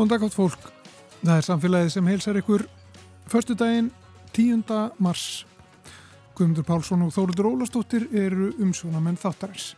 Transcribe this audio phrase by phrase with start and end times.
[0.00, 0.62] Góðan dag átt fólk.
[1.20, 2.62] Það er samfélagið sem heilsar ykkur
[3.28, 3.90] förstu daginn
[4.32, 4.62] 10.
[4.96, 5.24] mars.
[6.38, 9.74] Guðmundur Pálsson og Þóruður Ólastóttir eru umsjónamenn þáttarins.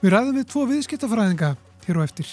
[0.00, 1.50] Við ræðum við tvo viðskiptafræðinga
[1.84, 2.32] hér og eftir.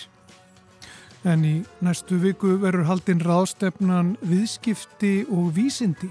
[1.21, 1.51] En í
[1.85, 6.09] næstu viku verður haldinn ráðstefnan viðskipti og vísindi.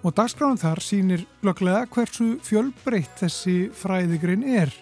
[0.00, 4.72] Og dagskráðan þar sínir glögglega hversu fjölbreytt þessi fræðigrinn er.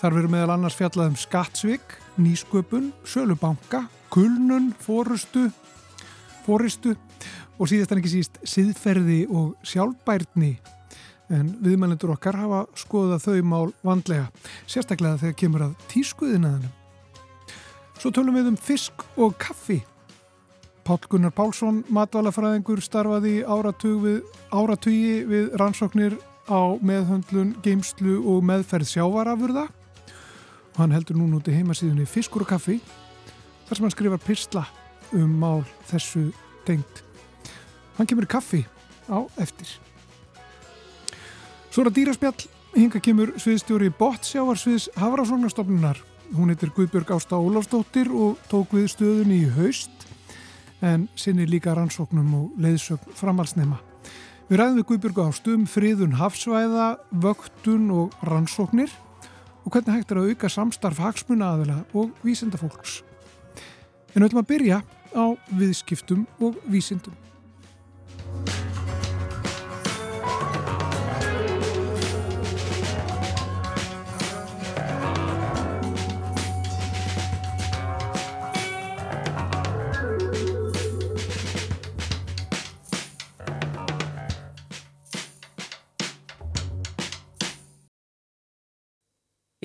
[0.00, 5.48] Þar verður meðal annars fjallað um skattsvik, nýsköpun, sölubanka, kulnun, fórustu,
[6.46, 6.94] fóristu
[7.56, 10.56] og síðast en ekki síst siðferði og sjálfbærni
[11.32, 14.28] en viðmælendur okkar hafa skoðað þau mál vandlega,
[14.70, 16.74] sérstaklega þegar kemur að tískuðinaðanum.
[17.96, 19.80] Svo tölum við um fisk og kaffi.
[20.86, 24.06] Pál Gunnar Pálsson, matvalafræðingur, starfaði áratug
[24.54, 26.14] áratugi við rannsóknir
[26.46, 29.66] á meðhöndlun, geimslu og meðferð sjávarafurða
[30.76, 32.76] hann heldur núna út í heimasíðunni Fiskur og kaffi
[33.66, 34.64] þar sem hann skrifar pyrsla
[35.16, 36.30] um mál þessu
[36.66, 37.02] tengt.
[37.96, 38.64] Hann kemur kaffi
[39.10, 39.68] á eftir.
[41.70, 46.00] Svo er að dýraspjall, hinga kemur sviðstjóri Bottsjávarsviðs Hafrásóknarstofnunar.
[46.34, 50.06] Hún heitir Guðbjörg Ásta Ólafsdóttir og tók við stöðunni í haust
[50.84, 53.78] en sinni líka rannsóknum og leiðsögn framhalsnema.
[54.50, 58.92] Við ræðum við Guðbjörg Ástum, friðun hafsvæða, vöktun og rannsóknir
[59.64, 63.00] og hvernig hægt er að auka samstarf hagsmuna aðila og vísendafólks.
[64.16, 64.76] En við ætlum að byrja
[65.12, 65.24] á
[65.60, 67.12] viðskiptum og vísindum.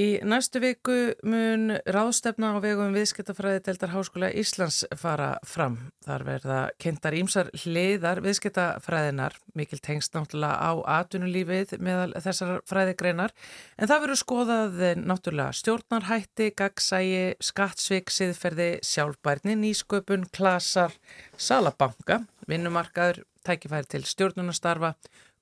[0.02, 0.94] Í næstu viku
[1.28, 5.76] mun ráðstefna á vegum viðskiptafræði deildar Háskóla Íslands fara fram.
[6.06, 13.36] Þar verða kynntar ímsar hliðar viðskiptafræðinar, mikil tengst náttúrulega á atvinnulífið meðal þessar fræðigreinar,
[13.78, 20.96] en það verður skoðað náttúrulega stjórnarhætti, gagsægi, skattsvik, siðferði, sjálfbærni, nýsköpun, klasar,
[21.38, 24.96] salabanka, vinnumarkaður, tækifæri til stjórnunastarfa,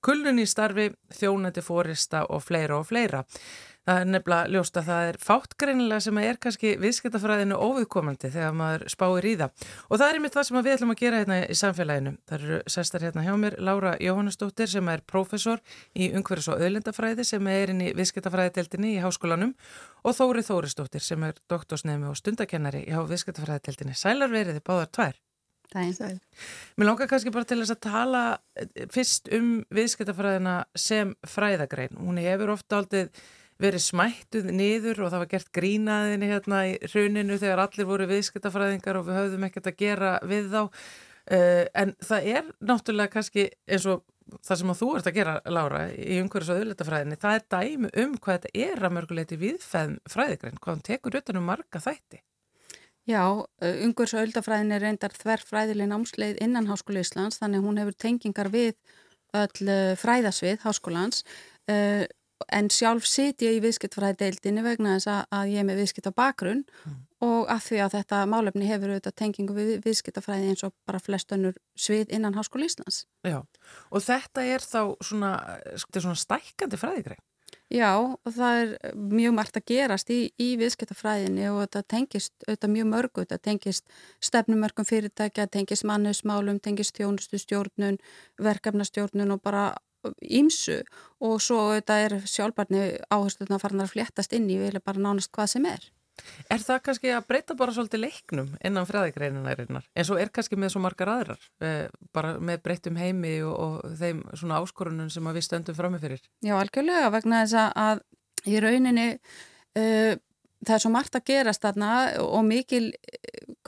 [0.04, 3.26] kulnun í starfi, þjónandi fórista og fleira og fleira.
[3.90, 8.84] Það er nefnilega ljóst að það er fáttgreinilega sem er kannski viðskiptafræðinu óviðkomandi þegar maður
[8.94, 9.64] spáir í það.
[9.90, 12.12] Og það er einmitt það sem við ætlum að gera hérna í samfélaginu.
[12.30, 15.64] Það eru sestar hérna hjá mér Laura Jóhannesdóttir sem er prófessor
[15.98, 19.56] í umhverfis- og öðlindafræði sem er inn í viðskiptafræðiteldinni í háskólanum
[20.06, 23.98] og Þóri Þórisdóttir sem er doktorsnemi og stundakennari í viðskiptafræðiteldinni.
[23.98, 25.18] Sælar veriði báðar tvær.
[26.78, 28.24] Mér langar kannski bara til þess að tala
[28.94, 31.98] fyrst um viðskiptafræðina sem fræðagrein.
[31.98, 33.10] Hún hefur ofta aldrei
[33.60, 39.00] verið smættuð niður og það var gert grínaðinni hérna í rauninu þegar allir voru viðskiptafræðingar
[39.00, 40.62] og við höfðum ekkert að gera við þá.
[41.30, 44.06] Uh, en það er náttúrulega kannski eins og
[44.46, 48.16] það sem þú ert að gera Lára í umhverjus og auðletafræðinni það er dæmi um
[48.18, 52.22] hvað þetta er að mörguleiti viðfæðum fræðigrein, hvað hann tekur utan um marga þætti.
[53.10, 53.24] Já,
[53.66, 58.76] umhverjus og auðletafræðin er reyndar þverfræðileg námsleið innan Háskóla Íslands þannig hún hefur tengingar við
[59.38, 61.24] öll fræðasvið Háskólans
[62.48, 66.64] en sjálf sit ég í viðskiptfræðdeildinni vegna þess að ég er með viðskipt á bakgrunn
[66.64, 66.98] mm.
[67.28, 71.34] og að því að þetta málefni hefur auðvitað tengingu við viðskiptafræði eins og bara flest
[71.36, 73.04] önnur svið innan Háskóli Íslands.
[73.28, 73.42] Já,
[73.92, 75.34] og þetta er þá svona,
[75.76, 77.24] svona stækandi fræðigrein?
[77.70, 82.72] Já, og það er mjög margt að gerast í, í viðskiptafræðinni og þetta tengist auðvitað
[82.74, 88.00] mjög mörgu, þetta tengist stefnumörkum fyrirtækja, tengist mannusmálum, tengist þjónustu stjórnun,
[88.42, 89.68] verkefnastjórnun og bara
[90.24, 90.82] ímsu
[91.24, 95.34] og svo þetta er sjálfbarni áhersluðna að fara að fléttast inn í vilja bara nánast
[95.36, 95.90] hvað sem er.
[96.52, 100.74] Er það kannski að breyta bara svolítið leiknum innan fræðigreininarinnar eins og er kannski með
[100.74, 101.86] svo margar aðrar eh,
[102.16, 106.24] bara með breytum heimi og, og þeim svona áskorunum sem við stöndum framifyrir?
[106.44, 108.04] Já, algjörlega vegna þess að
[108.48, 110.20] í rauninni uh,
[110.66, 111.92] það er svo margt að gerast þarna
[112.24, 112.90] og mikil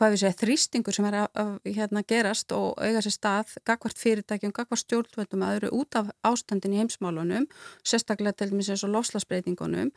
[0.02, 4.84] segja, þrýstingur sem er að, að hérna, gerast og eiga sér stað gagvart fyrirtækjum, gagvart
[4.84, 7.48] stjórnvöldum að eru út af ástandin í heimsmálunum
[7.88, 9.94] sérstaklega til dæmis eins og loslasbreytingunum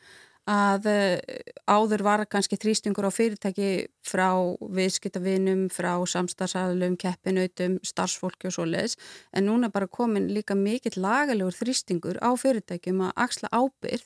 [0.50, 1.20] að eh,
[1.64, 4.28] áður var kannski þrýstingur á fyrirtæki frá
[4.60, 8.98] viðskiptavinum, frá samstarfsadlum, keppinautum, starfsfólki og svo leiðis
[9.32, 14.04] en núna bara komin líka mikill lagalegur þrýstingur á fyrirtækjum að axla ábyrð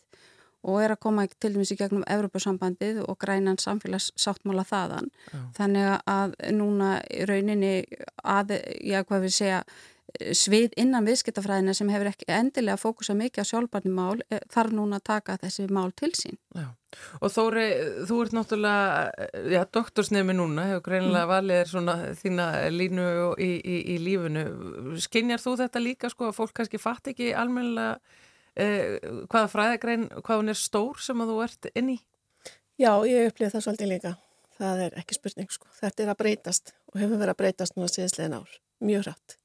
[0.63, 5.13] og er að koma til dæmis í gegnum Evropasambandið og grænan samfélagssáttmála þaðan.
[5.33, 5.39] Já.
[5.61, 6.91] Þannig að núna
[7.31, 7.75] rauninni
[8.25, 9.63] að, já hvað við segja,
[10.17, 15.07] svið innan viðskiptafræðina sem hefur ekki endilega fókusað mikið á sjálfbarnimál eh, þarf núna að
[15.11, 16.39] taka þessi mál til sín.
[16.57, 16.71] Já.
[17.21, 17.67] Og Þóri,
[18.09, 21.33] þú ert náttúrulega, já, doktorsnefni núna, hefur greinilega mm.
[21.35, 24.47] valið svona þína línu í, í, í lífunu.
[25.05, 27.99] Skinjar þú þetta líka, sko, að fólk kannski fatt ekki almennilega
[28.61, 28.99] eh,
[29.31, 31.99] hvaða fræðagrein, hvað hún er stór sem að þú ert inn í?
[32.79, 34.15] Já, ég upplýði það svolítið líka.
[34.59, 35.71] Það er ekki spurning, sko.
[35.79, 38.59] Þetta er að breytast og hefur verið að breytast núna síðastlegin ár.
[38.83, 39.38] Mjög rætt.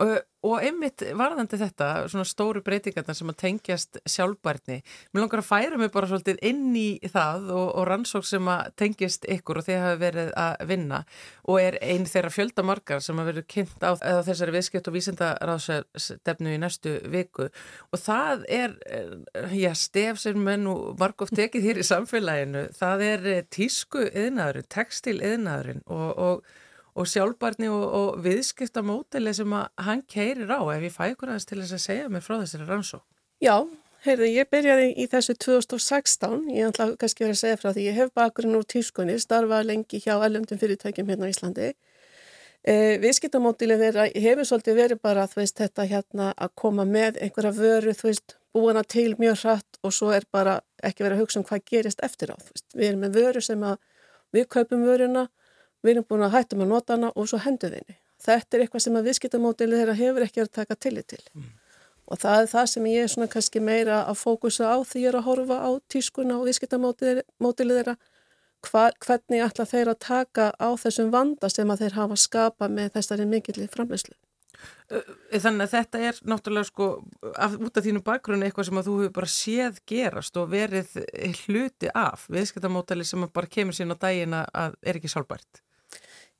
[0.00, 0.14] Og,
[0.48, 4.78] og einmitt varðandi þetta, svona stóru breytingarna sem að tengjast sjálfbærni,
[5.12, 8.70] mér langar að færa mig bara svolítið inn í það og, og rannsók sem að
[8.80, 11.02] tengjast ykkur og þið hafi verið að vinna
[11.44, 13.92] og er einn þeirra fjöldamarkar sem að verið kynnt á,
[14.30, 17.50] þessari viðskipt og vísindaráðsstefnu í næstu viku.
[17.92, 23.06] Og það er, eh, já, stef sem menn og margóft tekið hér í samfélaginu, það
[23.10, 26.52] er tísku yðnaðurinn, textil yðnaðurinn og, og
[26.94, 31.60] og sjálfbarni og, og viðskiptamótili sem hann keirir á ef ég fæ ykkur aðeins til
[31.60, 33.04] þess að segja mér frá þessari rannsók.
[33.40, 33.54] Já,
[34.06, 38.00] heyrðu, ég byrjaði í þessu 2016, ég ætla kannski verið að segja frá því, ég
[38.00, 41.70] hef bakgrunn úr tískunni, starfa lengi hjá ellumdum fyrirtækjum hérna á Íslandi.
[42.60, 48.10] E, viðskiptamótili hefur svolítið verið bara veist, þetta hérna að koma með einhverja vöru, þú
[48.10, 51.64] veist, búina til mjög hratt og svo er bara ekki verið að hugsa um hvað
[51.70, 52.36] gerist eftir á.
[52.74, 53.78] Við erum með vöru sem að
[54.34, 55.28] við kaupum vöruna
[55.82, 57.98] við erum búin að hættum að nota hana og svo hendur við henni.
[58.20, 61.22] Þetta er eitthvað sem að viðskiptamótilið þeirra hefur ekki að taka tillit til.
[61.32, 61.50] Mm.
[62.10, 65.12] Og það er það sem ég er svona kannski meira að fókusa á því ég
[65.12, 67.94] er að horfa á tískuna og viðskiptamótilið þeirra.
[68.66, 72.90] Hva, hvernig ætla þeir að taka á þessum vanda sem að þeir hafa skapa með
[72.98, 74.18] þessari mikillir framleyslu.
[74.90, 76.88] Þannig að þetta er náttúrulega sko
[77.38, 80.96] af, út af þínu bakgrunni eitthvað sem að þú hefur bara séð gerast og verið
[81.46, 85.62] hluti af viðskiptamótali sem bara kemur sín á daginn að er ekki sálbært.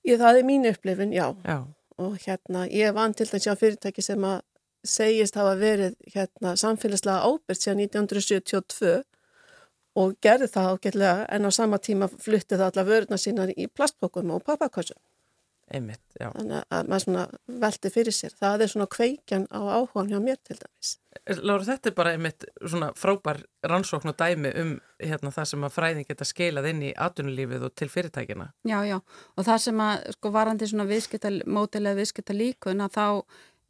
[0.06, 1.26] Ég, það er mín upplifin, já.
[1.44, 1.58] já.
[2.00, 4.40] Og hérna, ég vann til þess að fyrirtæki sem að
[4.86, 8.94] segist hafa verið hérna samfélagslega ábyrgt síðan 1972
[10.00, 14.44] og gerði það ágætlega en á sama tíma fluttið alla vöruna sína í plastbókum og
[14.46, 14.96] pappakassum.
[15.70, 16.32] Einmitt, já.
[16.34, 17.24] Þannig að maður svona
[17.62, 18.32] velti fyrir sér.
[18.34, 20.90] Það er svona kveikjan á áhugan hjá mér til dæmis.
[21.38, 23.38] Lára, þetta er bara einmitt svona frábær
[23.70, 27.76] rannsókn og dæmi um hérna það sem að fræðin geta skeilað inn í atunulífið og
[27.78, 28.48] til fyrirtækina.
[28.66, 28.98] Já, já.
[29.36, 33.06] Og það sem að sko varandi svona viðskiptamótilega viðskipta líkun að þá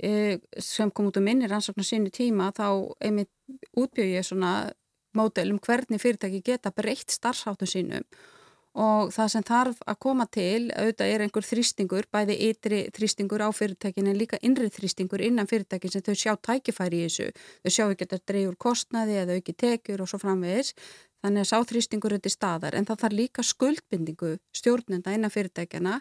[0.01, 0.13] e,
[0.57, 3.33] sem kom út um minni rannsóknu sínu tíma þá einmitt
[3.77, 4.55] útbjöð ég svona
[5.17, 8.09] mótil um hvernig fyrirtæki geta breytt starfsáttu sínum
[8.79, 13.49] og það sem þarf að koma til auðvitað er einhver þrýstingur, bæði ytri þrýstingur á
[13.51, 17.31] fyrirtækinu en líka innrið þrýstingur innan fyrirtækin sem þau sjá tækifæri í þessu,
[17.65, 20.75] þau sjá ekki að þetta dreyjur kostnaði eða ekki tekjur og svo framvegis.
[21.21, 22.75] Þannig að sá þrýstingur til staðar.
[22.79, 25.99] En það þarf líka skuldbindingu stjórnenda innan fyrirtækina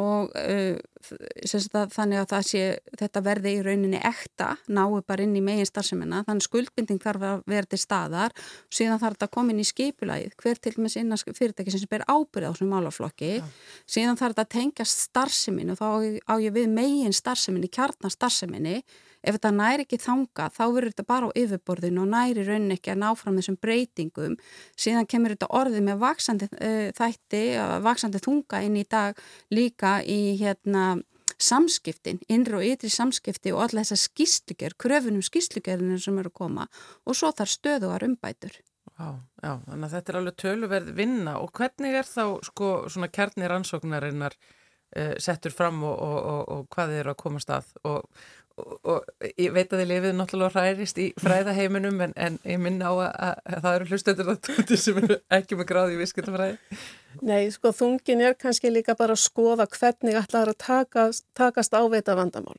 [0.00, 0.78] og uh,
[1.10, 2.62] að, þannig að sé,
[2.98, 7.44] þetta verði í rauninni ekta, náu bara inn í megin starfseminna, þannig skuldbinding þarf að
[7.50, 8.34] vera til staðar.
[8.72, 12.06] Síðan þarf þetta að koma inn í skipulæð, hver til með sinna fyrirtæki sem ber
[12.08, 13.32] ábyrð á svona málaflokki.
[13.40, 13.46] Ja.
[13.88, 15.86] síðan þarf þetta að tengja starfsemin og þá
[16.28, 18.80] á ég við megin starfseminni, kjarnar starfseminni
[19.20, 22.94] ef þetta næri ekki þanga þá verður þetta bara á yfirborðinu og næri raunin ekki
[22.94, 24.38] að ná fram þessum breytingum.
[24.78, 29.20] Síðan kemur þetta orðið með vaksandi uh, þætti, uh, vaksandi þunga inn í dag
[29.52, 30.96] líka í hérna
[31.40, 36.66] samskiptin, innri og ytri samskipti og alla þessar skýslugjör, kröfunum skýslugjörðinu sem eru að koma.
[37.08, 38.60] Og svo þar stöðuar umbætur.
[39.00, 41.36] Já, já, þannig að þetta er alveg töluverð vinna.
[41.40, 46.68] Og hvernig er þá sko svona kjarnir ansóknarinnar uh, settur fram og, og, og, og
[46.74, 47.72] hvað er að komast að?
[47.88, 48.26] Og
[48.60, 52.94] og ég veit að þið lifið náttúrulega hærist í fræðaheiminum en, en ég minna á
[52.94, 53.10] að,
[53.44, 56.80] að það eru hlustendur að tóti sem eru ekki með gráði í viskutafræði.
[57.26, 62.16] Nei, sko þungin er kannski líka bara að skoða hvernig ætlaður að takast, takast áveita
[62.18, 62.58] vandamál.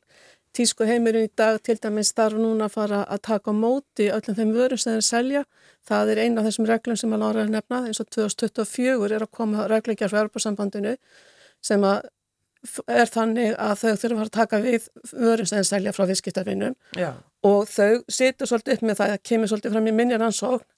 [0.52, 4.36] Tísku heimurinn í dag til dæmis þarf núna að fara að taka á móti öllum
[4.36, 5.44] þeim vörum sem þeir selja.
[5.88, 9.32] Það er eina af þessum reglum sem að lára nefna eins og 2024 er að
[9.32, 10.92] koma reglegjar fyrir Europasambandinu
[11.64, 12.10] sem að
[12.86, 16.76] er þannig að þau þurfa að taka við vörum sem selja frá viðskiptafinnum
[17.48, 20.68] og þau situr svolítið upp með það að kemur svolítið fram í minnir ansókn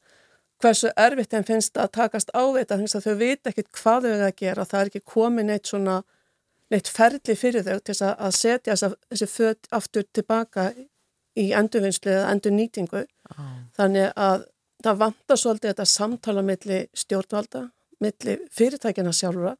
[0.62, 4.26] hversu erfitt þeim finnst að takast ávita þannig að þau veit ekkit hvað þau er
[4.28, 5.98] að gera það er ekki komið neitt svona
[6.72, 10.70] neitt ferli fyrir þau til að setja þessi född aftur tilbaka
[11.36, 13.60] í endurvinnslu eða endur nýtingu ah.
[13.76, 14.46] þannig að
[14.84, 17.66] það vantar svolítið þetta samtala millir stjórnvalda
[18.04, 19.54] millir fyrirtækina sjálfura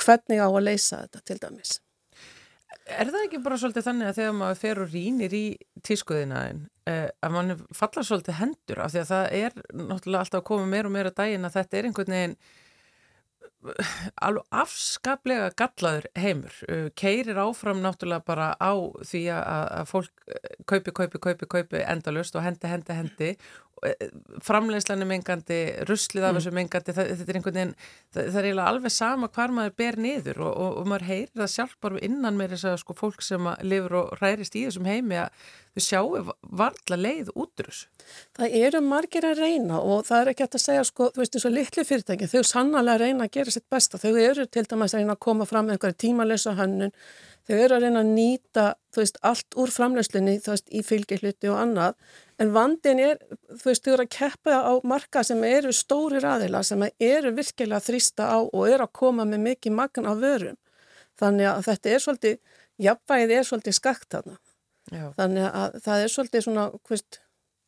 [0.00, 1.78] hvernig á að leysa þetta til dæmis.
[2.84, 5.44] Er það ekki bara svolítið þannig að þegar maður fer og rínir í
[5.86, 10.46] tískuðinaðin eh, að mann falla svolítið hendur af því að það er náttúrulega alltaf að
[10.50, 12.36] koma meir og meira dægin að þetta er einhvern veginn
[14.24, 20.26] alveg afskaplega gallaður heimur, uh, keirir áfram náttúrulega bara á því að, fólk
[20.68, 23.30] kaupi, kaupi, kaupi, kaupi endalust og hendi, hendi, hendi
[24.44, 26.38] framlegslanum mengandi, ruslið af mm.
[26.38, 29.74] þessu mengandi, það, þetta er einhvern veginn það, það er eiginlega alveg sama hvar maður
[29.82, 32.96] ber niður og, og, og maður heyrir það sjálf bara innan með þess að sko
[32.98, 36.22] fólk sem lifur og hrærist í þessum heimi að þau sjáu
[36.54, 37.88] varla leið út úr þessu.
[38.38, 41.46] Það eru margir að reyna og það er ekki að segja sko, þú veist eins
[41.48, 45.02] og litli fyrirtæki, þau sannlega reyna að gera sitt besta, þau eru til dæmis að
[45.02, 46.94] reyna að koma fram með einhverju tímalösa hönnun,
[47.48, 51.50] þau eru að reyna að nýta, þú veist, allt úr framlöslinni, þú veist, í fylgihluti
[51.52, 51.98] og annað,
[52.40, 53.20] en vandin er,
[53.50, 57.82] þú veist, þau eru að keppa á marka sem eru stóri raðila, sem eru virkilega
[57.84, 60.58] þrýsta á og eru að koma með mikið magn af vörum,
[61.20, 62.40] þannig að þetta er svolítið,
[62.88, 64.40] jafnvægið er svolítið skakt þarna.
[64.92, 65.06] Já.
[65.16, 67.20] Þannig að það er svolítið svona, hvist,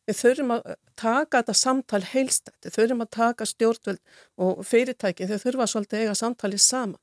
[0.07, 0.67] við þurfum að
[0.97, 4.01] taka þetta samtal heilstætt, við þurfum að taka stjórnvöld
[4.43, 7.01] og fyrirtæki, þau þurfum að svolítið eiga samtalið saman.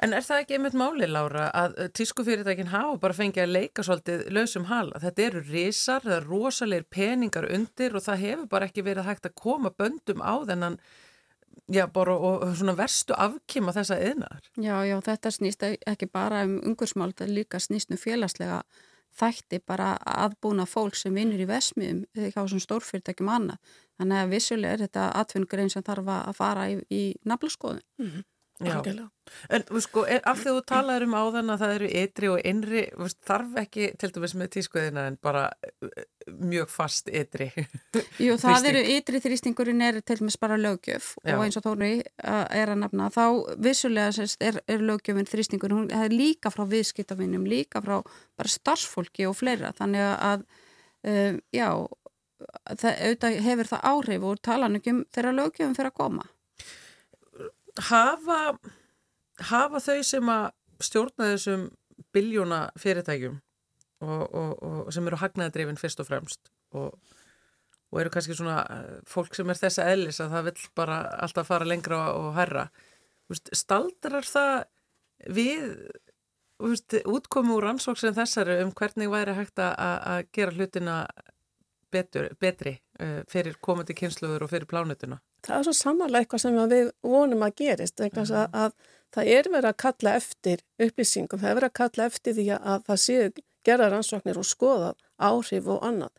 [0.00, 4.22] En er það ekki einmitt máli, Lára, að tískufyrirtækin hafa bara fengið að leika svolítið
[4.32, 5.00] lausum hala?
[5.02, 9.28] Þetta eru risar, það eru rosalegir peningar undir og það hefur bara ekki verið hægt
[9.28, 10.80] að koma böndum á þennan
[11.70, 14.46] Já, bara og svona verstu afkima þessa eðnar.
[14.58, 18.62] Já, já, þetta snýst ekki bara um ungursmál, þetta líka snýst um félagslega
[19.20, 23.78] þætti bara aðbúna fólk sem vinnur í vesmiðum hjá svona stórfyrirtækjum annað.
[24.00, 27.82] Þannig að vissulega er þetta atvinnugrein sem þarf að fara í, í naflaskoðun.
[28.00, 28.28] Mm -hmm.
[29.50, 32.82] En sko, af því að þú talaður um áðan að það eru ytri og innri,
[33.26, 36.08] þarf ekki til dæmis með tískuðina en bara eh,
[36.50, 37.48] mjög fast ytri.
[38.24, 41.36] Jú, það eru ytri þrýstingurinn er til dæmis bara lögjöf Já.
[41.36, 43.24] og eins og tónu er að nefna, þá
[43.68, 49.28] vissulega sérst, er, er lögjöfinn þrýstingurinn, það er líka frá viðskiptavinnum, líka frá bara starfsfólki
[49.30, 50.44] og fleira, þannig að
[51.06, 51.70] um, já,
[52.82, 56.28] það hefur það áhrif og talan ekki um þegar lögjöfinn fyrir að koma
[57.90, 58.40] hafa,
[59.50, 60.50] hafa þau sem að
[60.80, 61.68] stjórna þessum
[62.14, 63.38] biljóna fyrirtækjum
[64.00, 66.94] og, og, og sem eru hagnaðadrifin fyrst og fremst og,
[67.90, 71.50] og eru kannski svona eh, fólk sem er þessa ellis að það vil bara alltaf
[71.50, 72.68] fara lengra og herra
[73.30, 74.54] staldrar það
[75.30, 75.66] við
[76.60, 80.96] veist, útkomi úr ansvóksin þessari um hvernig væri hægt að gera hlutina
[81.92, 85.20] betur, betri uh, fyrir komandi kynsluður og fyrir plánutuna?
[85.46, 88.32] Það er svo samanlega eitthvað sem við vonum að gerist, mm.
[88.36, 88.74] að, að
[89.16, 92.84] það er verið að kalla eftir upplýsingum, það er verið að kalla eftir því að
[92.88, 93.30] það séu
[93.66, 96.12] gerðar ansvoknir og skoða áhrif og annað.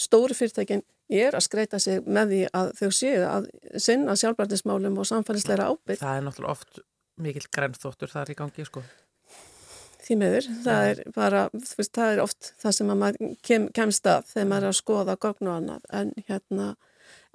[0.00, 3.48] Stóri fyrirtækin er að skreita sig með því að þau séu að
[3.80, 6.00] sinna sjálfbærtismálum og samfélagsleira ábyrg.
[6.02, 6.80] Það er náttúrulega oft
[7.16, 8.84] mikil grænþóttur þar í gangi, sko
[10.06, 14.06] því miður, það er bara veist, það er oft það sem að maður kem, kemst
[14.10, 16.68] að þegar maður er að skoða gogn og annað en hérna,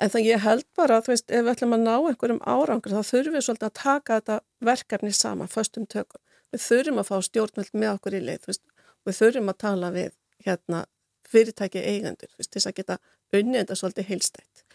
[0.01, 3.11] en það ég held bara þú veist, ef við ætlum að ná einhverjum árangur þá
[3.11, 4.37] þurfum við svolítið að taka þetta
[4.71, 6.21] verkefni saman, föstum tökum.
[6.51, 8.63] Við þurfum að fá stjórnvöld með okkur í leið veist,
[9.07, 10.15] við þurfum að tala við
[10.45, 10.85] hérna,
[11.31, 12.97] fyrirtæki eigendur veist, til að geta
[13.31, 14.65] unnið þetta svolítið heilstætt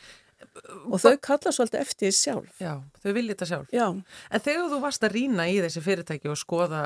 [0.87, 2.59] og þau kalla svolítið eftir sjálf.
[2.61, 3.71] Já, þau vilja þetta sjálf.
[3.73, 3.87] Já.
[4.31, 6.83] En þegar þú varst að rína í þessi fyrirtæki og skoða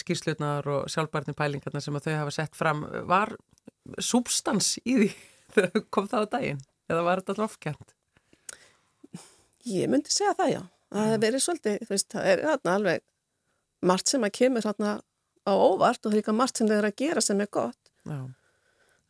[0.00, 3.32] skýrslutnar og sjálfbarni pælingarna sem þau hafa sett fram var
[3.96, 5.08] substans í því
[5.56, 6.62] þegar kom það á daginn
[6.92, 7.96] eða var þetta ofkjent?
[9.72, 10.60] Ég myndi segja það já
[10.92, 13.02] það hefur verið svolítið, þú veist, það er þarna alveg
[13.92, 14.92] margt sem að kemur þarna
[15.42, 18.20] á óvart og það er líka margt sem eru að gera sem er gott Já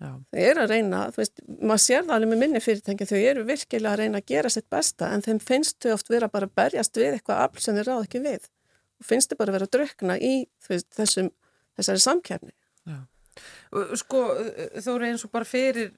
[0.03, 0.11] Já.
[0.33, 3.45] Þau eru að reyna, þú veist, maður sér það alveg með minni fyrirtæki, þau eru
[3.47, 6.57] virkilega að reyna að gera sitt besta en þeim finnst þau oft vera bara að
[6.59, 8.49] berjast við eitthvað afl sem þau ráð ekki við
[8.99, 10.33] og finnst þau bara vera að drökna í
[10.67, 11.31] veist, þessum,
[11.79, 12.55] þessari samkjærni.
[12.91, 12.99] Já.
[13.73, 14.19] Sko,
[14.77, 15.95] þú eru eins og bara fyrir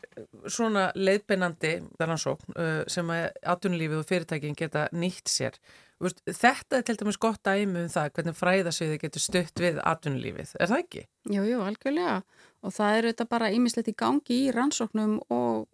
[0.46, 2.54] svona leiðbeinandi rannsókn
[2.90, 5.58] sem að atvinnulífið og fyrirtækin geta nýtt sér.
[6.04, 10.70] Þetta er til dæmis gott dæmi um það hvernig fræðasviði getur stutt við atvinnulífið, er
[10.70, 11.04] það ekki?
[11.32, 12.18] Jú, jú, algjörlega
[12.64, 15.66] og það eru þetta bara ímislegt í gangi í rannsóknum og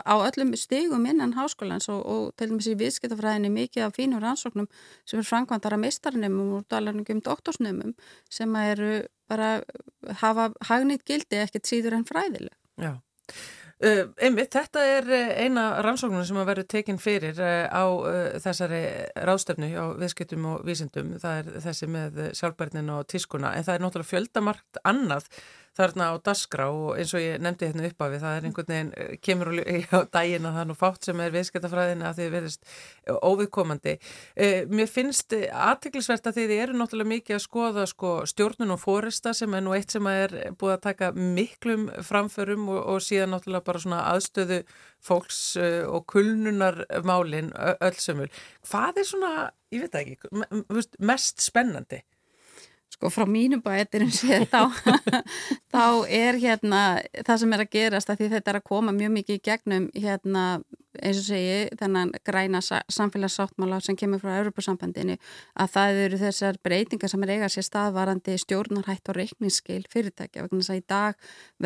[0.00, 4.68] á öllum stigum innan háskólans og, og til dæmis í viðskiptafræðinni mikið af fínum rannsóknum
[5.04, 7.92] sem er framkvæmdara meistarnumum og dalarningum doktorsnumum
[8.32, 9.50] sem eru bara
[10.22, 12.54] hafa hagnit gildi ekkert síður en fræðileg.
[12.80, 12.96] Já.
[13.84, 15.08] Uh, einmitt, þetta er
[15.42, 18.84] eina rannsóknum sem að verður tekinn fyrir uh, á uh, þessari
[19.26, 23.84] ráðstöfnu á viðskiptum og vísindum, það er þessi með sjálfbærnin og tískuna, en það er
[23.84, 25.26] náttúrulega fjöldamarkt annað
[25.74, 28.70] þarna á dasgra og eins og ég nefndi hérna upp af við, það er einhvern
[28.70, 29.50] veginn, eh, kemur
[29.98, 32.72] á daginn að það er nú fátt sem er viðskiptafræðina að þið verðist
[33.30, 33.96] óviðkomandi.
[34.36, 39.34] Eh, mér finnst aðtiklisvert að þið eru náttúrulega mikið að skoða sko, stjórnun og fórista
[39.34, 43.68] sem er nú eitt sem er búið að taka miklum framförum og, og síðan náttúrulega
[43.68, 44.62] bara svona aðstöðu
[45.04, 47.52] fólks eh, og kulnunarmálin
[47.84, 48.30] öllsumul.
[48.70, 49.32] Hvað er svona,
[49.74, 50.44] ég veit ekki,
[51.02, 52.04] mest spennandi?
[52.94, 54.70] Sko frá mínum bætirum séð þá,
[55.74, 56.82] þá er hérna
[57.26, 59.88] það sem er að gerast að því þetta er að koma mjög mikið í gegnum
[59.98, 60.44] hérna
[61.02, 65.16] eins og segi þennan græna samfélagssáttmála sem kemur frá Europasambandinu
[65.60, 70.60] að það eru þessar breytingar sem er eiga sér staðvarandi stjórnarhætt og reikningsskil fyrirtækja vegna
[70.60, 71.18] þess að í dag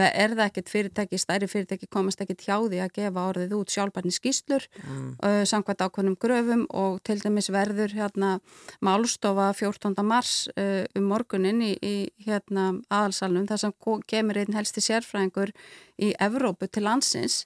[0.09, 4.15] er það ekkert fyrirtæki, stærri fyrirtæki komast ekkert hjá því að gefa orðið út sjálfbarni
[4.15, 5.11] skýslur mm.
[5.23, 8.39] uh, samkvæmt ákvönum gröfum og til dæmis verður hérna
[8.85, 9.97] málstofa 14.
[10.07, 13.77] mars uh, um morgunin í, í hérna aðalsalunum þar sem
[14.09, 15.55] kemur einn helsti sérfræðingur
[15.99, 17.43] í Evrópu til landsins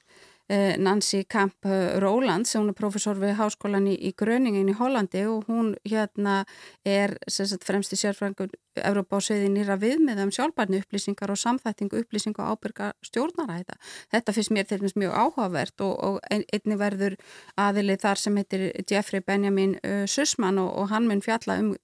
[0.79, 5.23] Nancy Kamp eh, Róland sem hún er profesor við háskólan í, í Gröningin í Hollandi
[5.31, 6.43] og hún hérna
[6.85, 8.51] er sagt, fremst í sérfrangur
[8.83, 13.77] Európa á sviði nýra viðmiða um sjálfbarni upplýsingar og samþættingu upplýsingar og ábyrga stjórnaræta.
[14.13, 17.19] Þetta finnst mér til dæmis mjög áhugavert og, og einni verður
[17.61, 21.75] aðilið þar sem heitir Jeffrey Benjamin uh, Sussman og, og hann mun fjalla um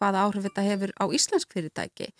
[0.00, 2.12] hvaða áhrif þetta hefur á íslensk fyrirtæki.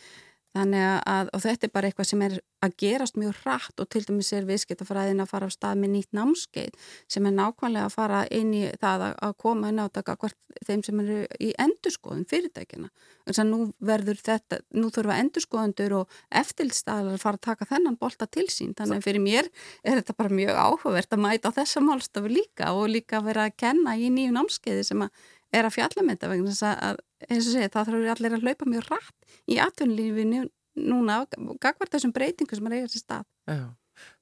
[0.56, 4.00] Þannig að, og þetta er bara eitthvað sem er að gerast mjög hratt og til
[4.06, 8.22] dæmis er viðskiptafræðin að fara á stað með nýtt námskeið sem er nákvæmlega að fara
[8.34, 12.90] inn í það að koma inn á þetta hvert þeim sem eru í endurskoðun fyrirtækina.
[13.28, 17.98] Þannig að nú verður þetta, nú þurfa endurskoðundur og eftirlstaðar að fara að taka þennan
[18.00, 18.74] bolta til sín.
[18.78, 19.50] Þannig að fyrir mér
[19.84, 23.58] er þetta bara mjög áhugavert að mæta á þessa málstafu líka og líka vera að
[23.60, 27.48] kenna í nýju námskeiði sem að er að fjalla með þetta vegna þess að, eins
[27.48, 30.44] og segja, það þarf allir að hlaupa mjög rætt í atvinnulífinu
[30.78, 31.18] núna
[31.62, 33.28] gagvar þessum breytingu sem er eigað sér stað.
[33.48, 33.62] Já.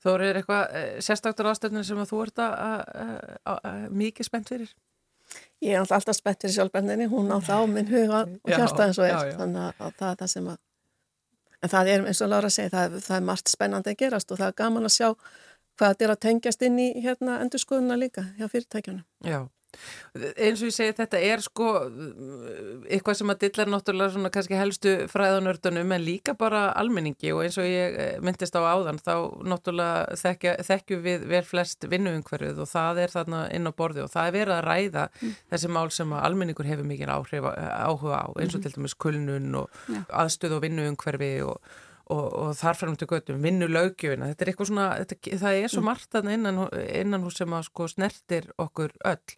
[0.01, 4.71] Þó er eitthvað eh, sérstaktur ástöðnir sem að þú ert að mikið spennt fyrir?
[5.61, 9.09] Ég er alltaf spennt fyrir sjálfbendinni, hún á þá minn huga og hjarta eins og
[9.09, 10.63] eitt, þannig að það er það sem að,
[11.61, 14.41] en það er eins og Laura segi, það, það er margt spennandi að gerast og
[14.41, 15.09] það er gaman að sjá
[15.77, 19.05] hvað þetta er að tengjast inn í hérna endurskoðuna líka hjá fyrirtækjunum.
[19.27, 19.41] Já
[20.17, 21.71] eins og ég segi þetta er sko
[22.89, 27.59] eitthvað sem að dillar náttúrulega svona kannski helstu fræðanördunum en líka bara almenningi og eins
[27.61, 29.15] og ég eh, myndist á áðan þá
[29.47, 34.13] náttúrulega þekkja, þekkju við vel flest vinnuumhverfið og það er þarna inn á borði og
[34.13, 35.35] það er verið að ræða mm.
[35.55, 38.67] þessi mál sem að almenningur hefur mikið áhuga á eins og mm.
[38.67, 40.05] til dæmis kulnun og ja.
[40.25, 41.61] aðstöð og vinnuumhverfi og
[42.13, 45.73] og, og þar fram til göttum, vinnu laugjöfina þetta er eitthvað svona, þetta, það er
[45.73, 45.89] svo mm.
[45.91, 49.37] margt innan, innan hús sem að sko snertir okkur öll.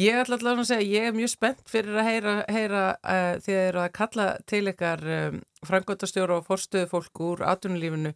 [0.00, 3.42] Ég ætla alltaf að segja, ég er mjög spennt fyrir að heyra, heyra uh, því
[3.42, 8.14] að þið eru að kalla til ykkar um, frangöndastjóra og forstöðu fólk úr atvinnulífinu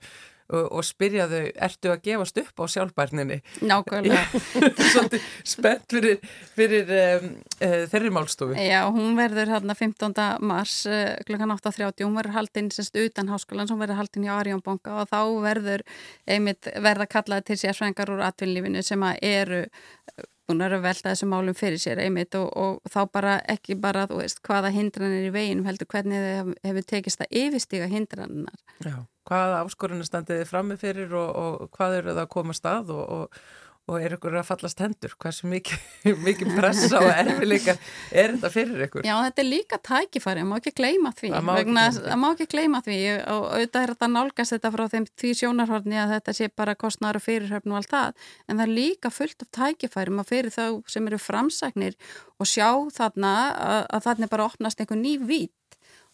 [0.53, 3.39] og, og spyrja þau, ertu að gefast upp á sjálfbærninni?
[3.67, 4.43] Nákvæmlega.
[4.93, 6.21] Svolítið spennt fyrir,
[6.57, 8.59] fyrir um, uh, þeirri málstofu.
[8.61, 10.15] Já, hún verður hérna 15.
[10.47, 11.41] mars uh, kl.
[11.47, 15.85] 8.30, hún verður haldinn semst utan háskólan, hún verður haldinn hjá Arjónbonga og þá verður
[16.27, 19.63] einmitt verða kallaði til sérfrængar úr atvinnlífinu sem að eru
[20.47, 24.43] búin að velta þessum málum fyrir sér einmitt og, og þá bara ekki bara veist
[24.47, 28.65] hvaða hindranir í veginum heldur hvernig þið hefur tekist að yfirstíga hindrannar.
[28.85, 33.07] Já hvaða áskorunir standiði frammi fyrir og, og hvað eru það að koma stað og,
[33.17, 33.41] og,
[33.87, 35.13] og er ykkur að fallast hendur?
[35.23, 35.83] Hversu mikið,
[36.27, 37.79] mikið pressa og erfileikar
[38.11, 39.07] er þetta fyrir ykkur?
[39.07, 41.33] Já, þetta er líka tækifæri, má ekki gleyma því.
[41.47, 41.53] Má
[42.33, 42.99] ekki, gleyma því.
[43.35, 47.21] og auðvitað er þetta nálgast þetta frá þeim því sjónarhorni að þetta sé bara kostnæður
[47.21, 50.65] og fyrirhörn og allt það, en það er líka fullt af tækifæri maður fyrir þá
[50.91, 52.01] sem eru framsagnir
[52.41, 55.55] og sjá þarna að, að þarna bara opnast einhver ný vít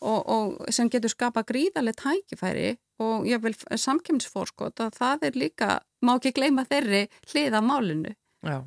[0.03, 5.81] og, og sem getur skapa gríðarlega tækifæri og ég vil samkjömsforskot að það er líka,
[6.03, 8.15] má ekki gleyma þeirri hliða málinu.
[8.47, 8.63] Já.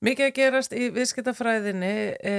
[0.00, 1.88] Mikið að gerast í viðskiptafræðinni,
[2.24, 2.36] e,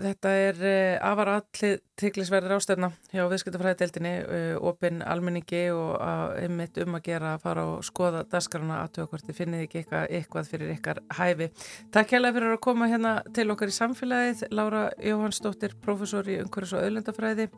[0.00, 5.98] þetta er e, afar aðtiklisverðir ástöfna hjá viðskiptafræðideldinni, e, opinn almenningi og
[6.40, 10.06] einmitt um að gera að fara og skoða dasgrana aðtöða hvort þið finnið ekki eitthvað,
[10.08, 11.50] eitthvað fyrir ykkar hæfi.
[11.92, 16.72] Takk hérlega fyrir að koma hérna til okkar í samfélagið, Laura Jóhannsdóttir, professor í umhverfis
[16.78, 17.50] og auðlendafræði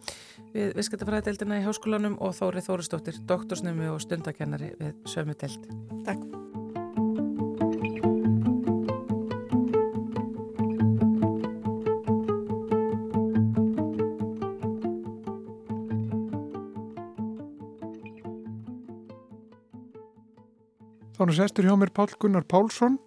[0.50, 5.70] við viðskiptafræðideldina í háskólanum og Þóri Þórisdóttir, doktorsnemi og stundakennari við sömu deld.
[6.10, 6.53] Takk.
[21.24, 22.98] Er sestur hjá mér Pál Gunnar Pálsson,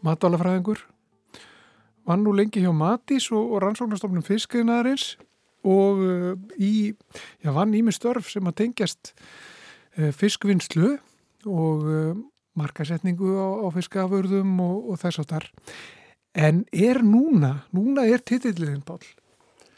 [0.00, 0.78] matalafræðingur,
[2.08, 5.18] vann nú lengi hjá Matís og, og rannsóknastofnum fiskiðnaðarins
[5.68, 6.94] og uh, í,
[7.44, 10.94] já, vann í mig störf sem að tengjast uh, fiskvinnslu
[11.44, 12.16] og uh,
[12.56, 15.48] markasetningu á, á fiskaförðum og, og þess að þar.
[16.48, 19.04] En er núna, núna er titillin Pál,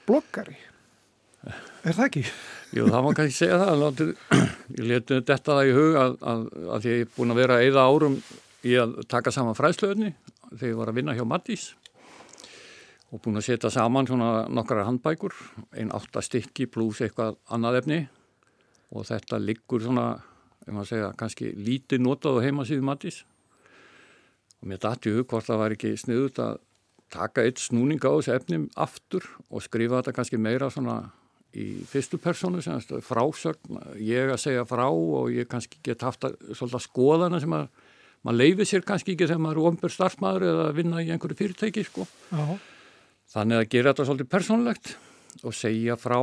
[0.06, 0.60] bloggari.
[1.82, 2.26] Er það ekki?
[2.70, 3.72] Jú, það má kannski segja það.
[3.80, 4.10] Látið,
[4.76, 7.86] ég leti þetta það í hug að, að, að ég er búin að vera eða
[7.90, 8.16] árum
[8.62, 10.12] í að taka saman fræðslöðni
[10.52, 11.66] þegar ég var að vinna hjá Mattís
[13.10, 15.34] og búin að setja saman svona nokkara handbækur,
[15.74, 18.00] einn áttastikki pluss eitthvað annað efni
[18.94, 20.06] og þetta liggur svona,
[20.62, 23.22] ef maður segja, kannski lítið notað á heimasíðu Mattís
[24.60, 26.60] og mér dætti hug hvort það var ekki sniðut að
[27.10, 31.00] taka eitt snúning á þessu efnim aftur og skrifa þetta kannski meira svona
[31.58, 36.36] í fyrstu personu sem frásögn, ég að segja frá og ég kannski get haft að,
[36.54, 37.68] svolítið skoðana sem að
[38.26, 41.86] maður leifir sér kannski ekki þegar maður er ombur starfsmæður eða vinna í einhverju fyrirtæki
[41.88, 42.06] sko.
[43.32, 44.92] þannig að gera þetta svolítið persónlegt
[45.42, 46.20] og segja frá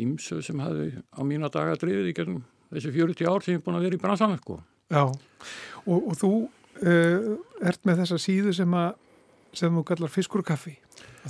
[0.00, 2.42] ímsu sem hefði á mína daga drifið í gerðum
[2.74, 4.58] þessi 40 ár sem ég er búin að vera í bransanlega sko.
[4.90, 5.04] Já,
[5.86, 7.28] og, og þú uh,
[7.64, 9.00] ert með þessa síðu sem að
[9.54, 10.74] sem þú kallar fiskur og kaffi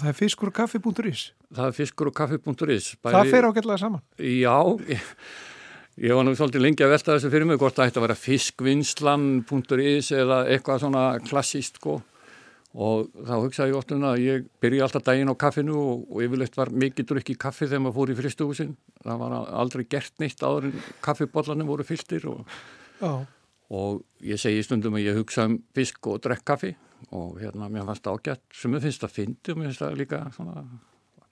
[0.00, 4.02] það er fiskur og kaffi.is Það er fiskur og kaffi.is Það fer ágætlega saman.
[4.18, 4.56] Já,
[4.90, 5.12] ég,
[6.08, 8.18] ég var nú svolítið lengi að velta þessu fyrir mig hvort það ætti að vera
[8.24, 12.00] fiskvinnslan.is eða eitthvað svona klassíst sko.
[12.74, 16.24] Og þá hugsaði ég ofta um að ég byrji alltaf daginn á kaffinu og, og
[16.26, 18.72] yfirleitt var mikið drukki kaffi þegar maður fór í fristuhúsin
[19.04, 22.42] það var aldrei gert neitt áður en kaffibollanum voru fylltir og,
[23.70, 26.72] og ég segi stundum að ég hugsa um fisk og drekk kaffi
[27.10, 29.98] og hérna mér fannst það ágætt sem ég finnst það fyndi og mér finnst það
[30.00, 30.64] líka svona,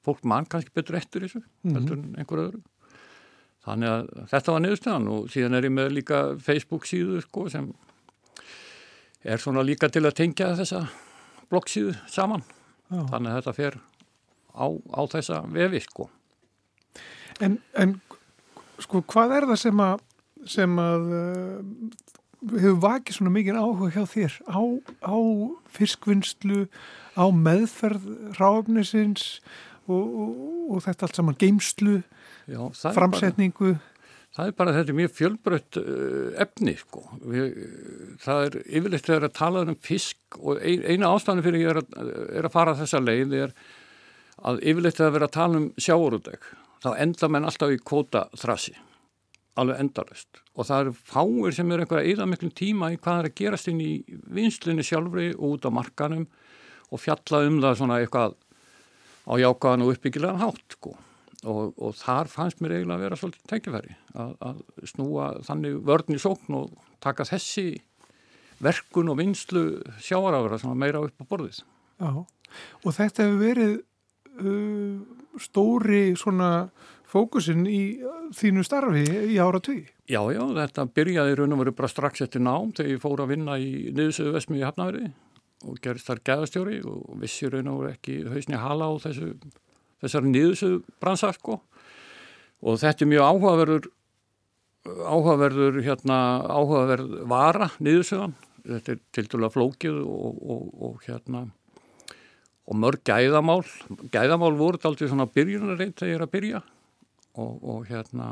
[0.05, 2.19] fólk mann kannski betur eftir þessu mm -hmm.
[2.19, 2.63] einhver öðru
[3.63, 7.73] þannig að þetta var niðurstæðan og síðan er ég með líka Facebook síðu sko sem
[9.23, 10.87] er svona líka til að tengja þessa
[11.51, 12.43] bloggsíðu saman
[12.91, 13.07] Já.
[13.11, 13.79] þannig að þetta fer
[14.55, 14.67] á,
[14.99, 16.11] á þessa vefi sko
[17.41, 18.01] En, en
[18.83, 20.03] sko hvað er það sem að
[20.53, 21.61] sem að uh,
[22.51, 24.61] hefur vakið svona mikið áhuga hjá þér á,
[25.07, 25.17] á
[25.77, 26.67] fiskvinnslu,
[27.15, 29.39] á meðferð ráfnisins
[29.87, 30.35] og, og,
[30.75, 32.03] og þetta allt saman geimslu,
[32.51, 32.61] Já,
[32.97, 33.77] framsetningu.
[33.77, 33.93] Bara,
[34.35, 37.05] það er bara þetta mjög fjölbrött uh, efni sko.
[37.23, 37.53] Við,
[38.25, 41.83] það er yfirleitt þegar að tala um fisk og ein, eina ástæðan fyrir ég er
[41.85, 43.55] að, er að fara þessa leið er
[44.43, 46.49] að yfirleitt þegar að vera að tala um sjáurúdeg
[46.83, 48.75] þá enda menn alltaf í kvóta þrasi
[49.61, 53.29] alveg endarist og það eru fáir sem eru einhverja eða miklum tíma í hvað er
[53.29, 53.93] að gerast inn í
[54.33, 56.27] vinslunni sjálfri og út á markanum
[56.93, 58.37] og fjalla um það svona eitthvað
[59.29, 60.97] á jákaðan og uppbyggilegan hátt sko.
[61.43, 66.19] og, og þar fannst mér eiginlega að vera svolítið tækifæri að, að snúa þannig vörðin
[66.19, 67.67] í sókn og taka þessi
[68.63, 69.65] verkun og vinslu
[70.03, 71.63] sjáarafra var meira upp á borðið
[72.03, 72.13] Já,
[72.85, 73.75] og þetta hefur verið
[74.43, 75.03] uh,
[75.41, 76.53] stóri svona
[77.13, 77.81] fókusin í
[78.37, 79.85] þínu starfi í ára tugi?
[80.09, 83.35] Já, já, þetta byrjaði raun og veru bara strax eftir nám þegar ég fór að
[83.35, 85.11] vinna í niðursöðu Vesmi í Hafnafjörði
[85.63, 89.33] og gerist þar gæðastjóri og vissi raun og veru ekki hausni hala á þessu,
[90.03, 91.59] þessari niðursöðu brannsarko
[92.63, 93.91] og þetta er mjög áhugaverður
[94.83, 96.19] áhugaverður hérna
[96.51, 98.35] áhugaverð vara niðursöðan
[98.67, 101.47] þetta er til dæla flókið og, og, og hérna
[102.63, 103.65] og mörg gæðamál.
[104.15, 106.61] Gæðamál voru alltaf svona byrjunarreit þegar ég er að byrja
[107.39, 108.31] og, og hérna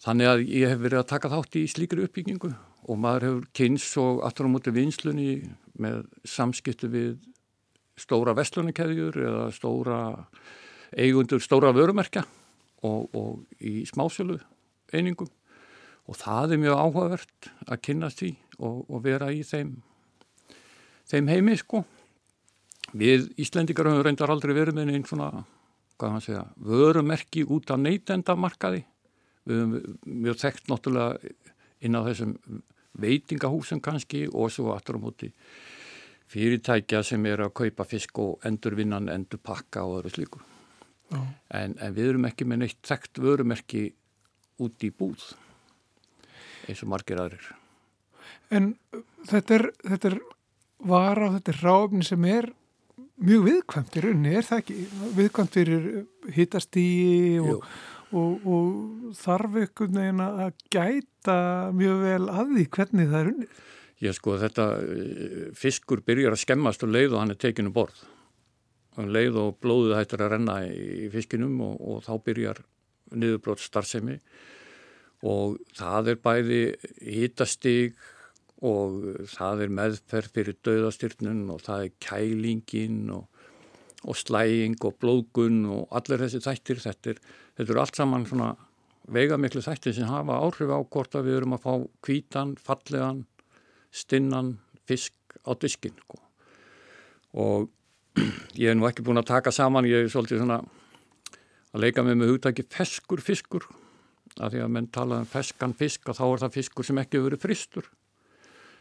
[0.00, 2.52] þannig að ég hef verið að taka þátt í slíkri uppbyggingu
[2.90, 5.34] og maður hefur kynns og aftur á móti vinslunni
[5.80, 7.12] með samskiptu við
[8.00, 10.00] stóra vestlunarkeðjur eða stóra
[10.96, 12.24] eigundur stóra vörumerkja
[12.82, 14.40] og, og í smásölu
[14.92, 15.30] einingum.
[16.10, 19.76] Og það er mjög áhugavert að kynast því og, og vera í þeim
[21.10, 21.84] þeim heimi sko.
[22.90, 25.44] Við Íslendikar höfum reyndar aldrei verið með einn svona
[26.00, 28.84] hvað maður segja, vörumerki út af neytendamarkaði.
[29.48, 31.34] Við höfum mjög þekkt náttúrulega
[31.84, 32.34] inn á þessum
[33.00, 35.30] veitingahúsum kannski og svo aftur á móti
[36.30, 40.42] fyrirtækja sem er að kaupa fisk og endurvinnan, endurpakka og öðru slíku.
[41.10, 43.88] En, en við erum ekki með neitt þekkt vörumerki
[44.62, 45.24] út í búð
[46.68, 47.48] eins og margir aðrir.
[48.54, 48.74] En
[49.26, 50.18] þetta er, þetta er
[50.86, 52.52] vara, þetta er ráfni sem er
[53.20, 54.76] mjög viðkvæmt í rauninni, er það ekki?
[55.16, 55.88] Viðkvæmt fyrir
[56.36, 57.66] hittastíi og,
[58.16, 61.40] og, og þarf einhvern veginn að gæta
[61.76, 63.50] mjög vel að því hvernig það er unni?
[64.00, 67.98] Já sko þetta eh, fiskur byrjar að skemmast og leið og hann er tekinu borð.
[68.98, 72.62] Og leið og blóðið hættir að renna í fiskinum og, og þá byrjar
[73.10, 74.16] niðurbrótt starfsemi
[75.26, 76.62] og það er bæði
[77.04, 77.98] hittastíg
[78.60, 83.44] og það er meðferð fyrir döðastyrnun og það er kælingin og,
[84.04, 87.22] og slæging og blóðgun og allir þessi þættir, þetta er,
[87.56, 88.50] þetta er allt saman svona
[89.10, 91.72] veigamiklu þættir sem hafa áhrif á hvort að við erum að fá
[92.04, 93.24] kvítan, fallegan,
[93.90, 95.14] stinnan, fisk
[95.48, 96.20] á diskin sko.
[97.32, 97.70] og
[98.60, 100.60] ég er nú ekki búin að taka saman, ég er svolítið svona
[101.70, 103.64] að leika með með hugtaki feskur fiskur
[104.40, 107.18] af því að menn tala um feskan fisk og þá er það fiskur sem ekki
[107.18, 107.90] hefur verið fristur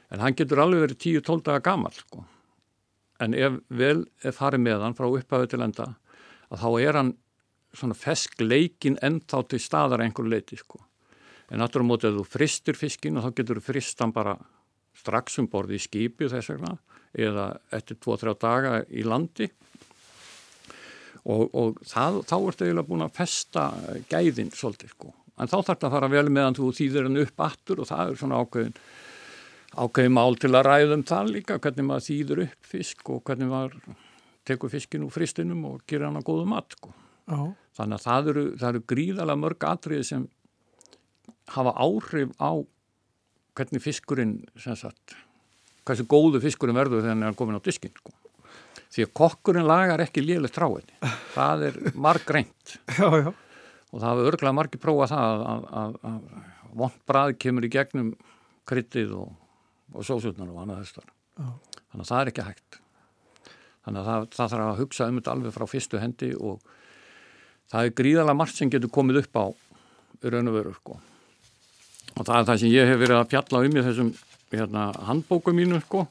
[0.09, 2.25] en hann getur alveg verið 10-12 daga gamal sko.
[3.19, 5.87] en ef vel er farið með hann frá upphæðu til enda
[6.49, 7.15] að þá er hann
[7.75, 10.81] svona fesk leikin ennþá til staðar einhver leiti sko.
[11.49, 14.37] en náttúrulega mótið að þú fristir fiskin og þá getur þú fristan bara
[14.99, 16.77] strax um borði í skipi þess vegna
[17.13, 19.49] eða eftir 2-3 daga í landi
[21.25, 23.65] og, og það, þá ertu eiginlega búin að festa
[24.09, 25.13] gæðin svolítið sko.
[25.39, 28.11] En þá þarf það að fara vel meðan þú þýðir hann upp aftur og það
[28.11, 28.75] er svona ákveðin
[29.79, 33.51] ákveðin mál til að ræða um það líka, hvernig maður þýður upp fisk og hvernig
[33.51, 33.77] maður
[34.49, 36.93] tekur fiskin úr fristinum og gerir hann að góðu mat sko.
[37.77, 40.27] Þannig að það eru, það eru gríðalega mörg atriði sem
[41.53, 42.51] hafa áhrif á
[43.57, 45.15] hvernig fiskurinn sem sagt,
[45.87, 48.13] hversu góðu fiskurinn verður þegar hann er komin á diskin sko.
[48.89, 54.55] því að kokkurinn lagar ekki liðlegt tráinni það er marg reynd og það hafa örglega
[54.55, 58.11] margi prófað það að, að, að vond brað kemur í gegnum
[58.69, 59.29] kryttið og,
[59.93, 61.07] og sósutnar og annað þessar
[61.89, 62.79] þannig að það er ekki hægt.
[63.85, 66.65] Þannig að það, það þarf að hugsa um þetta alveg frá fyrstu hendi og
[67.71, 69.45] það er gríðalega margt sem getur komið upp á
[70.29, 70.99] raun og veru sko.
[72.17, 74.11] Og það er það sem ég hef verið að fjalla um í þessum
[74.51, 76.05] hérna, handbóku mínu sko,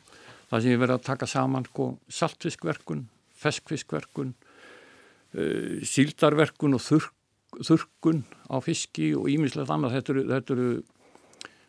[0.49, 1.89] það sem ég hef verið að taka saman sko,
[2.19, 3.05] saltfiskverkun,
[3.39, 7.15] feskfiskverkun uh, síldarverkun og þurk,
[7.59, 9.99] þurkun á fiski og ímislegt annað.
[9.99, 10.71] Þetta eru, þetta eru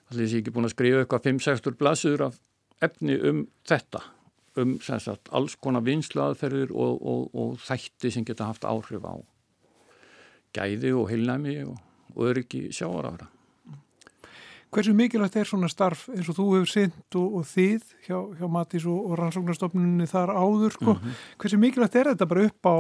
[0.10, 2.40] allir ég ekki búin að skrifa eitthvað 5-6 blasur af
[2.82, 4.04] efni um þetta
[4.60, 9.16] um sagt, alls konar vinslu aðferðir og, og, og þætti sem geta haft áhrif á
[10.56, 11.76] gæði og heilnæmi og,
[12.16, 13.30] og öryggi sjáarafra
[14.70, 18.50] Hversu mikilvægt er svona starf eins og þú hefur synd og, og þið hjá, hjá
[18.54, 20.94] Matís og, og rannsóknarstofnunni þar áður sko?
[20.94, 21.16] Mm -hmm.
[21.42, 22.78] Hversu mikilvægt er þetta bara upp á,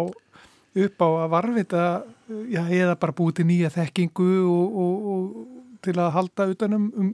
[0.86, 6.14] upp á að varfita já, eða bara búið til nýja þekkingu og, og til að
[6.16, 7.14] halda utanum um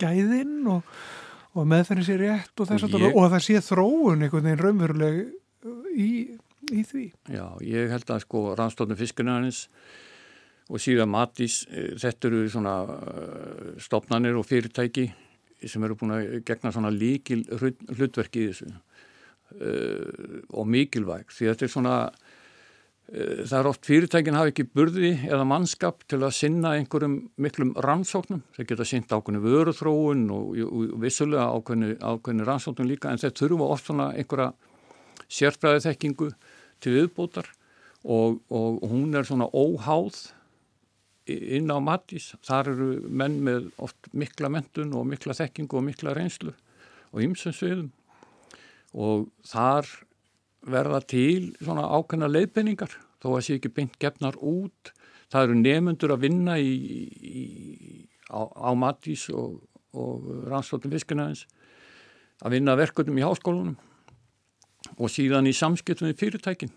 [0.00, 3.14] gæðin og meðferðin sér rétt og þess að ég...
[3.16, 5.20] og það sé þróun einhvern veginn raunveruleg
[5.96, 6.10] í,
[6.72, 7.06] í því?
[7.32, 9.62] Já, ég held að sko rannsóknarstofnun fiskunarins
[10.66, 15.06] og síðan matís, eh, þetta eru svona eh, stopnarnir og fyrirtæki
[15.64, 21.64] sem eru búin að gegna svona líkil hlutverki í þessu uh, og mikilvæg því þetta
[21.64, 22.25] er svona uh,
[23.06, 28.42] það er oft fyrirtækin hafa ekki burði eða mannskap til að sinna einhverjum miklum rannsóknum,
[28.56, 33.68] þeir geta sinnt ákveðinu vöruþróun og, og, vissulega ákveðinu, ákveðinu rannsóknum líka en þeir þurfa
[33.76, 34.48] oft svona einhverja
[35.30, 36.32] sérfræði þekkingu
[36.82, 37.52] til viðbótar
[38.02, 40.18] og, og hún er svona óháð
[41.26, 46.14] inn á Matís, þar eru menn með oft mikla mentun og mikla þekkingu og mikla
[46.14, 46.54] reynslu
[47.12, 47.88] og ymsum sviðum.
[48.94, 49.88] Og þar
[50.66, 54.92] verða til svona ákveðna leiðbenningar þó að sé ekki beint gefnar út
[55.32, 56.72] það eru nefnundur að vinna í,
[57.16, 57.44] í,
[58.30, 59.60] á, á Matís og,
[59.96, 61.46] og rannstóttum fiskunæðins
[62.44, 63.76] að vinna verkefnum í háskólunum
[64.96, 66.74] og síðan í samskiptum við fyrirtækin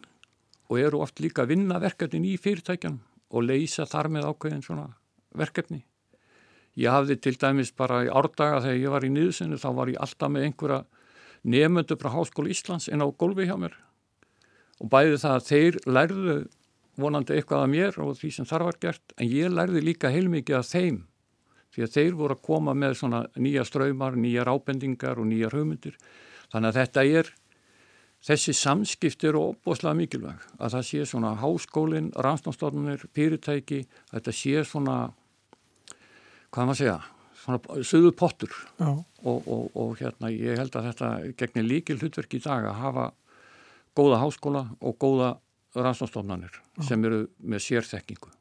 [0.70, 4.88] og eru oft líka að vinna verkefnin í fyrirtækjanum og leysa þar með ákveðin svona
[5.38, 5.84] verkefni.
[6.80, 10.02] Ég hafði til dæmis bara í árdaga þegar ég var í nýðsinu þá var ég
[10.02, 10.80] alltaf með einhverja
[11.44, 13.76] nefnöndu frá Háskólu Íslands inn á gólfi hjá mér.
[14.80, 16.38] Og bæði það að þeir lærðu
[17.00, 20.60] vonandi eitthvað að mér og því sem þar var gert en ég lærði líka heilmikið
[20.60, 21.04] að þeim.
[21.70, 26.00] Því að þeir voru að koma með svona nýja ströymar, nýja rábendingar og nýja hugmyndir.
[26.50, 27.32] Þannig að þetta er
[28.20, 30.42] Þessi samskipt eru óbúslega mikilvæg.
[30.60, 34.98] Að það sé svona háskólinn, rannstónstofnunir, fyrirtæki, þetta sé svona,
[36.52, 36.98] hvað maður segja,
[37.40, 42.42] svona söðu pottur og, og, og hérna ég held að þetta gegnir líkil hlutverk í
[42.44, 43.06] dag að hafa
[43.98, 45.32] góða háskóla og góða
[45.78, 48.32] rannstónstofnunir sem eru með sérþekkingu.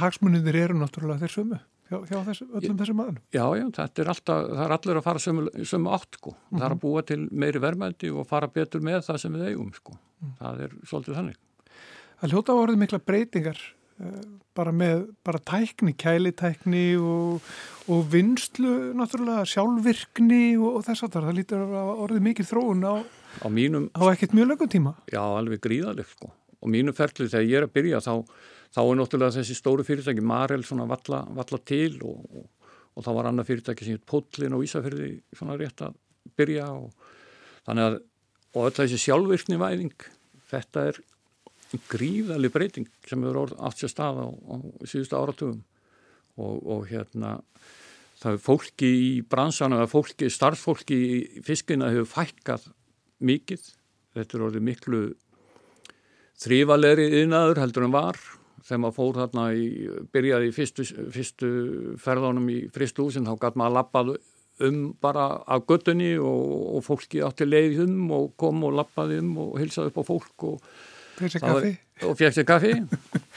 [0.00, 3.18] Hagsmunir eru náttúrulega þeir sömu hjá, hjá þessu, öllum þessum aðlum.
[3.34, 6.32] Já, já, þetta er alltaf, það er allir að fara sömu, sömu átt, sko.
[6.32, 6.58] Mm -hmm.
[6.58, 6.82] Það er að mhm.
[6.84, 9.96] búa til meiri verðmændi og fara betur með það sem við eigum, sko.
[10.20, 10.32] Mm.
[10.38, 11.36] Það er svolítið þannig.
[12.20, 13.60] Það hljóta á orðið mikla breytingar
[14.56, 17.48] bara með, bara tækni, kælitækni og,
[17.90, 22.94] og vinslu, náttúrulega, sjálfvirkni og, og þess að það, lítur á orðið mikil þróun á,
[23.44, 24.94] á, mínum, á ekkert mjög lögum tíma.
[25.12, 26.32] Já, alveg gríðalegt, sko.
[26.60, 28.14] Og mínu ferlið þegar ég er að byrja þá
[28.70, 33.30] þá er náttúrulega þessi stóru fyrirtæki Marel svona valla, valla til og, og, þá var
[33.30, 35.96] annað fyrirtæki sem heit Póllin og Ísafjörði svona rétt að
[36.38, 36.90] byrja og
[37.66, 37.98] þannig að
[38.50, 40.06] og öll þessi sjálfvirkni væðing
[40.50, 41.00] þetta er
[41.90, 44.54] gríðali breyting sem eru átt sér stað á, á
[44.84, 45.60] síðustu áratugum.
[46.40, 47.38] Og, og hérna
[48.20, 52.68] það er fólki í bransana eða fólki, starffólki í fiskina hefur fækkað
[53.20, 53.64] mikið.
[54.16, 55.02] Þetta er orðið miklu
[56.40, 58.20] þrývalegri yðnaður heldur en var
[58.64, 59.66] þegar maður fór þarna í,
[60.12, 61.50] byrjaði í fyrstu, fyrstu
[62.00, 64.12] ferðánum í fristúsin þá gæti maður að lappað
[64.66, 69.32] um bara af göttunni og, og fólki átti leið um og kom og lappaði um
[69.46, 70.66] og hilsaði upp á fólk og
[71.44, 71.72] kaffi.
[72.08, 72.74] og fekk sér kaffi.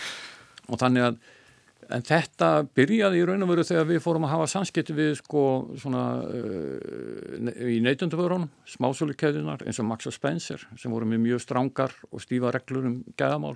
[0.71, 1.17] Og þannig að
[1.93, 5.43] en þetta byrjaði í raun og veru þegar við fórum að hafa samskipti við sko
[5.81, 11.95] svona uh, í neytundavörunum, smásölukeðunar eins og Max og Spencer sem voru með mjög strángar
[12.09, 13.55] og stífa reglur um gæðamál.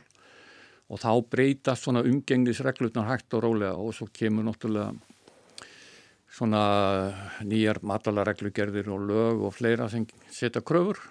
[0.87, 4.93] Og þá breytast svona umgengnisreglurnar hægt og rólega og svo kemur náttúrulega
[6.37, 6.61] svona
[7.47, 11.01] nýjar matalareglugerðir og lög og fleira sem setja kröfur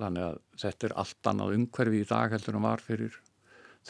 [0.00, 3.16] þannig að þetta er allt annað umhverfi í dag heldur en var fyrir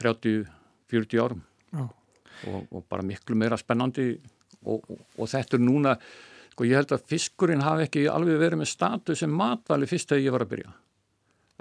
[0.01, 1.45] 30-40 árum.
[2.47, 4.15] Og, og bara miklu meira spennandi.
[4.67, 5.95] Og, og, og þetta er núna
[6.53, 10.25] sko ég held að fiskurinn hafi ekki alveg verið með status sem matvali fyrst þegar
[10.25, 10.71] ég var að byrja.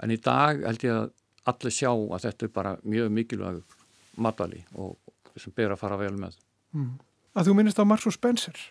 [0.04, 1.10] En í dag held ég að
[1.52, 3.76] allir sjá að þetta er bara mjög mikilvæg
[4.24, 4.96] matvali og
[5.36, 6.38] sem ber að fara vel með.
[6.72, 6.94] Mm.
[7.36, 8.62] Að þú minnist á og Spencer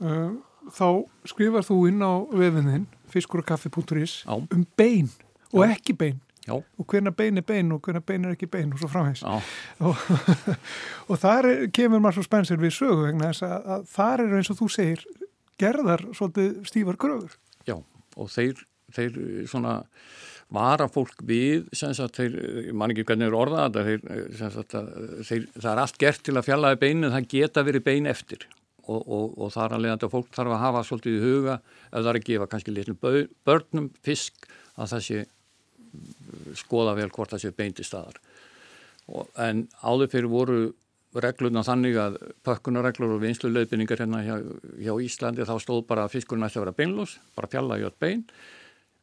[0.00, 0.88] þá
[1.28, 5.10] skrifar þú inn á vefinðin fiskurokaffi.is um bein
[5.52, 5.72] og Já.
[5.76, 6.20] ekki bein.
[6.46, 6.54] Já.
[6.54, 9.96] og hvernig bein er bein og hvernig bein er ekki bein og svo framhegs og,
[11.10, 14.36] og þar er, kemur maður svo spensir við sögu vegna þess að, að þar er
[14.38, 15.02] eins og þú segir
[15.58, 17.34] gerðar svolítið stífar gröður
[17.66, 17.80] Já
[18.16, 18.62] og þeir,
[18.94, 19.18] þeir
[19.50, 19.80] svona
[20.54, 24.04] vara fólk við sagt, þeir, man ekki hvernig er orðað þeir,
[24.38, 24.76] sagt,
[25.26, 28.46] þeir, það er allt gert til að fjallaði beinu en það geta verið bein eftir
[28.86, 31.96] og, og, og þar að leiðandi að fólk þarf að hafa svolítið í huga ef
[31.96, 32.98] það er að gefa kannski litlum
[33.46, 35.22] börnum fisk að það sé
[36.56, 38.18] skoða vel hvort það sé beint í staðar.
[39.06, 40.58] Og, en áður fyrir voru
[41.22, 44.34] reglurna þannig að pökkunarreglur og vinslu löðbynningar hérna hjá,
[44.82, 48.26] hjá Íslandi þá stóð bara að fiskurinn ætti að vera beinlós, bara fjalla öll bein.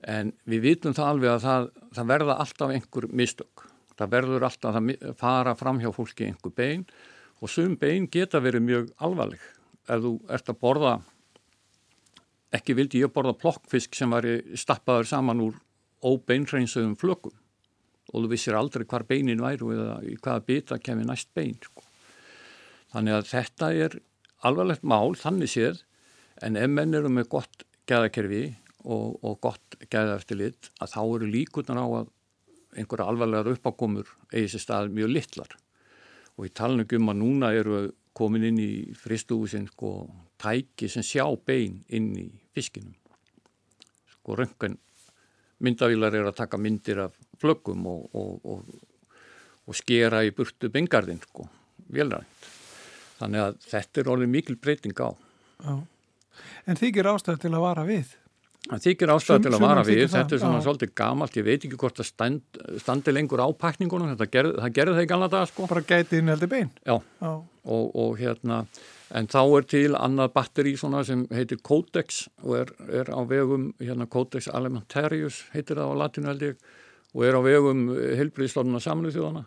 [0.04, 3.66] En við vitum það alveg að það, það verða alltaf einhver mistök.
[3.98, 6.86] Það verður alltaf að fara fram hjá fólki einhver bein
[7.44, 9.42] og sum bein geta verið mjög alvarleg
[9.88, 10.94] ef þú ert að borða
[12.54, 14.28] ekki vildi ég borða plokkfisk sem var
[14.60, 15.58] stappaður saman úr
[16.04, 17.36] óbeinreinsöðum flökum
[18.14, 21.84] og þú vissir aldrei hvar beinin væru eða í hvaða bita kemur næst bein sko.
[22.94, 23.96] þannig að þetta er
[24.44, 25.84] alvarlegt mál, þannig séð
[26.44, 28.44] en ef menn eru með gott gæðakerfi
[28.84, 32.12] og, og gott gæðaeftirlit að þá eru líkunar á að
[32.78, 35.58] einhverja alvarlegar uppákomur eigi sér stað mjög littlar
[36.38, 39.96] og í talningum að núna eru komin inn í fristúsin sko
[40.42, 42.94] tæki sem sjá bein inn í fiskinum
[44.14, 44.78] sko röngan
[45.64, 48.74] myndavílar er að taka myndir af flöggum og, og, og,
[49.68, 51.48] og skera í burtu bengarðin sko,
[51.94, 52.50] velrænt.
[53.20, 55.10] Þannig að þetta er orðið mikil breyting á.
[55.64, 55.76] Já.
[56.68, 58.16] En þykir ástæð til að vara við?
[58.64, 60.64] Það þykir ástæð til að vara við, þetta er svona já.
[60.64, 64.94] svolítið gamalt, ég veit ekki hvort það stand, standi lengur á pakningunum, gerð, það gerði
[64.96, 65.68] það í galna dag sko.
[65.68, 66.70] Bara gætið inn heldur bein?
[66.88, 67.34] Já, já.
[67.74, 68.62] og hérna
[69.14, 74.08] En þá er til annað batteri sem heitir Codex og er, er á vegum, hérna
[74.10, 76.56] Codex Alimentarius heitir það á latinu held ég
[77.14, 79.44] og er á vegum heilbriðstofnunar saminuð þjóðana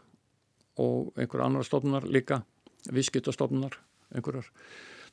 [0.86, 2.44] og einhver annar stofnunar líka,
[2.94, 3.74] visskiptastofnunar
[4.14, 4.46] einhverjar.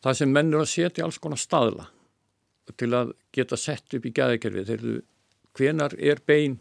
[0.05, 1.89] Það sem menn eru að setja alls konar staðla
[2.77, 5.01] til að geta sett upp í gæðikerfið þegar
[5.57, 6.59] hvenar er bein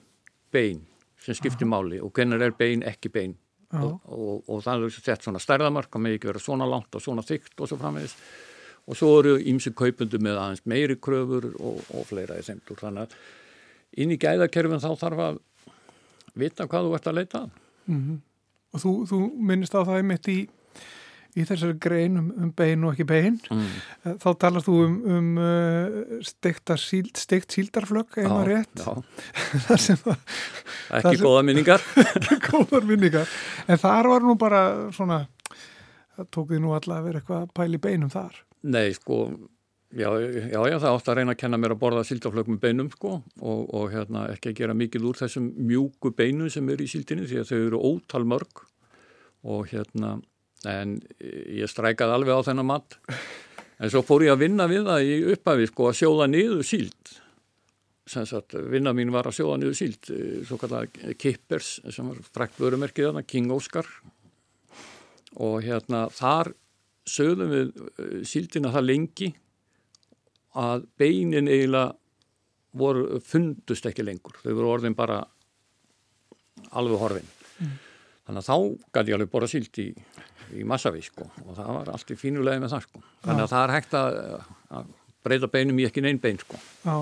[0.53, 0.83] bein
[1.23, 1.73] sem skiptir Aha.
[1.75, 3.37] máli og hvenar er bein ekki bein?
[3.73, 7.01] Og, og, og það er sett svona stærðamark og með ekki vera svona langt og
[7.01, 8.12] svona þygt og svo framvegis.
[8.85, 13.07] Og svo eru ímsi kaupundu með aðeins meiri kröfur og, og fleira í semtur þannig
[13.07, 15.41] að inn í gæðakerfin þá þarf að
[16.43, 18.19] vita hvað þú ert að leita mm -hmm.
[18.73, 20.38] og þú, þú minnist á það einmitt í
[21.33, 23.38] í þessari grein um, um bein og ekki bein.
[23.53, 23.68] Mm.
[24.03, 25.29] Eh, þá talar þú um, um
[26.23, 28.76] síld, steikt síldarflögg eða rétt.
[30.99, 31.80] Ekki góða minningar.
[32.18, 33.28] Ekki góðar minningar.
[33.66, 34.62] En þar var nú bara
[34.93, 35.18] svona
[36.16, 38.39] það tók því nú alla að vera eitthvað pæli beinum þar.
[38.62, 39.24] Nei sko
[39.93, 42.91] já, já, já það átt að reyna að kenna mér að borða síldarflögg með beinum
[42.93, 46.93] sko og, og hérna ekki að gera mikið úr þessum mjúku beinu sem eru í
[46.93, 48.66] síldinu því að þau eru ótal mörg.
[49.43, 50.16] Og hérna
[50.69, 52.99] en ég strækaði alveg á þennan mat
[53.83, 57.19] en svo fór ég að vinna við það í upphafi sko að sjóða niður síld
[58.13, 60.89] Sagt, vinna mín var að sjóða niður síld eh, svo kallar
[61.23, 63.87] Kippers sem var frækt vörumerkið þarna, King Oscar
[65.39, 66.51] og hérna þar
[67.09, 69.31] sögðum við eh, síldina það lengi
[70.59, 71.95] að beinin eiginlega
[72.77, 75.21] voru fundust ekki lengur, þau voru orðin bara
[76.73, 77.33] alveg horfin.
[77.61, 77.73] Mm.
[78.27, 78.57] Þannig að þá
[78.97, 79.87] gæti ég alveg borða síld í,
[80.57, 83.03] í massaví sko og það var allt í fínulegi með það sko.
[83.24, 84.16] Þannig að það er hægt að,
[84.78, 84.88] að
[85.26, 86.59] breyta beinum í ekki neinn bein sko.
[86.86, 86.97] Já,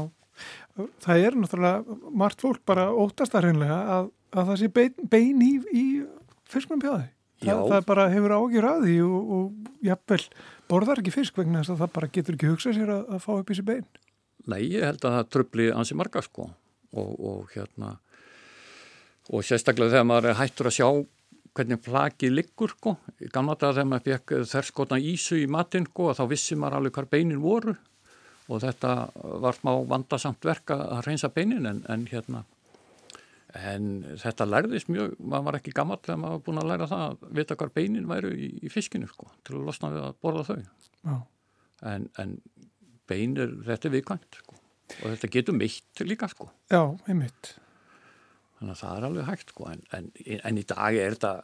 [1.07, 5.43] það er náttúrulega margt fólk bara óttast að reynlega að, að það sé bein, bein
[5.47, 5.87] í, í
[6.51, 7.09] fisknum pjáði.
[7.41, 10.21] Það, það bara hefur ágjur að því og, og jafnvel
[10.69, 13.31] borðar ekki fisk vegna þess að það bara getur ekki hugsað sér að, að fá
[13.39, 13.87] upp í þessi bein.
[14.51, 17.95] Nei, ég held að það tröfli ansi marga sko og, og hérna
[19.31, 20.89] og sérstaklega þegar maður er hættur að sjá
[21.57, 22.97] hvernig flakið liggur sko.
[23.35, 27.11] Gamla dag þegar maður fekk þerskotna ísu í matinn sko, þá vissi maður alveg hvar
[27.11, 27.77] beinin voru
[28.51, 28.95] og þetta
[29.43, 32.43] var smá vandasamt verk að reynsa beinin en, en hérna
[33.59, 33.87] en
[34.21, 37.25] þetta lærðist mjög, maður var ekki gammal þegar maður var búin að læra það að
[37.39, 41.17] vita hvar beinin væru í, í fiskinu sko, til að losna við að borða þau
[41.91, 42.37] en, en
[43.11, 44.61] beinir, þetta er viðkvæmt sko.
[45.01, 46.51] og þetta getur meitt líka sko.
[46.71, 47.55] Já, einmitt
[48.61, 49.67] þannig að það er alveg hægt sko.
[49.73, 50.09] en, en,
[50.45, 51.35] en í dag er þetta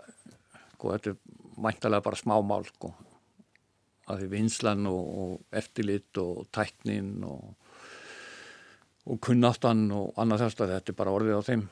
[0.75, 1.19] sko, þetta er
[1.65, 2.93] mæntalega bara smámál sko.
[4.07, 7.57] að því vinslan og, og eftirlit og tæknin og,
[9.07, 11.65] og kunnáttan og annað þess að þetta er bara orðið á þeim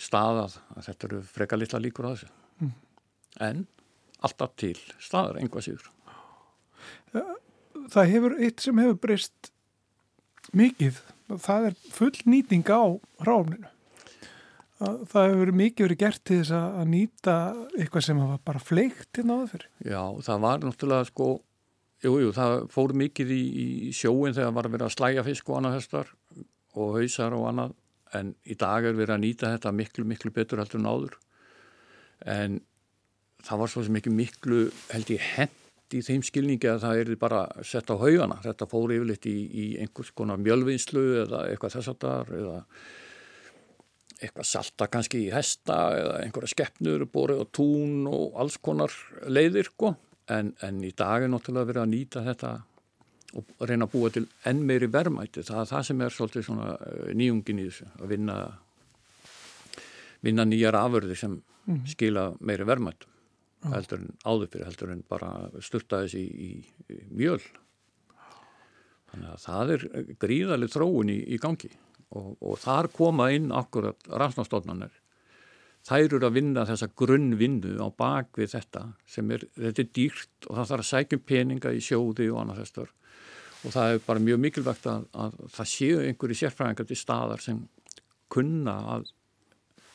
[0.00, 2.28] staðað að þetta eru freka litla líkur á þessu
[2.60, 2.74] mm.
[3.46, 3.64] en
[4.20, 5.88] alltaf til staðar einhvað síður
[7.90, 9.50] Það hefur eitt sem hefur breyst
[10.56, 10.98] mikið
[11.38, 13.70] það er full nýting á ráfninu
[14.80, 17.36] það hefur verið mikið verið gert til þess að nýta
[17.76, 19.68] eitthvað sem var bara fleikt hérna áður fyrir.
[19.84, 21.28] Já, það var náttúrulega sko,
[22.06, 25.50] jú, jú, það fór mikið í, í sjóin þegar var að vera að slæja fisk
[25.50, 26.14] og annað höstar
[26.80, 27.76] og hausar og annað,
[28.16, 31.18] en í dag er verið að nýta þetta miklu, miklu betur heldur en áður.
[32.30, 32.60] En
[33.44, 34.62] það var svo sem ekki miklu,
[34.94, 35.58] held ég, hend
[35.96, 38.38] í þeim skilningi að það er bara sett á haugana.
[38.44, 42.58] Þetta fór yfirleitt í, í einhvers konar mjölvinslu eða eitthvað þess að það eða
[44.20, 48.94] eitthvað salta kannski í hesta eða einhverja skeppnur borið á tún og alls konar
[49.26, 49.94] leiðir sko.
[50.30, 52.50] en, en í dag er náttúrulega verið að nýta þetta
[53.38, 56.72] og reyna að búa til enn meiri verðmætti það er það sem er svolítið svona
[56.86, 58.36] eh, nýjungin í þessu að vinna
[60.26, 61.82] vinna nýjar afurði sem mm.
[61.94, 63.74] skila meiri verðmættum mm.
[63.74, 65.30] heldur en áðurfyrir heldur en bara
[65.64, 67.40] styrta þessi í, í, í mjöl
[69.10, 69.86] þannig að það er
[70.22, 71.70] gríðarlega þróun í, í gangi
[72.16, 74.94] og, og þar koma inn akkurat rannsnástofnarnir
[75.86, 80.56] þær eru að vinna þessa grunnvinnu á bakvið þetta sem er, þetta er dýrt og
[80.56, 82.90] það þarf að sækjum peninga í sjóði og annað þessar
[83.60, 87.62] og það er bara mjög mikilvægt að, að það séu einhverju sérfræðingar til staðar sem
[88.32, 89.10] kunna að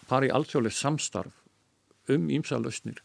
[0.06, 3.02] fara í allsjóðlega samstarf um ímsalösnir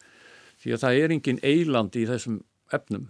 [0.61, 2.41] því að það er engin eiland í þessum
[2.75, 3.09] efnum.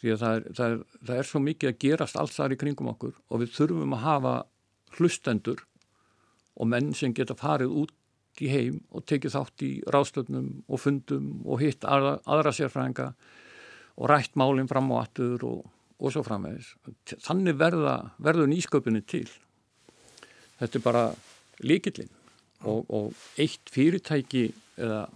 [0.00, 2.58] Því að það er, það er, það er svo mikið að gerast alls þar í
[2.60, 4.34] kringum okkur og við þurfum að hafa
[4.98, 5.64] hlustendur
[6.60, 7.96] og menn sem geta farið út
[8.40, 13.10] í heim og tekið þátt í rástöldnum og fundum og hitt aðra, aðra sérfræðinga
[14.00, 15.64] og rætt málinn fram á aftur og,
[16.00, 16.72] og svo framvegis.
[17.20, 19.26] Þannig verða, verður nýsköpunni til.
[20.60, 21.04] Þetta er bara
[21.64, 22.12] líkillinn
[22.64, 24.46] og, og eitt fyrirtæki
[24.80, 25.06] eða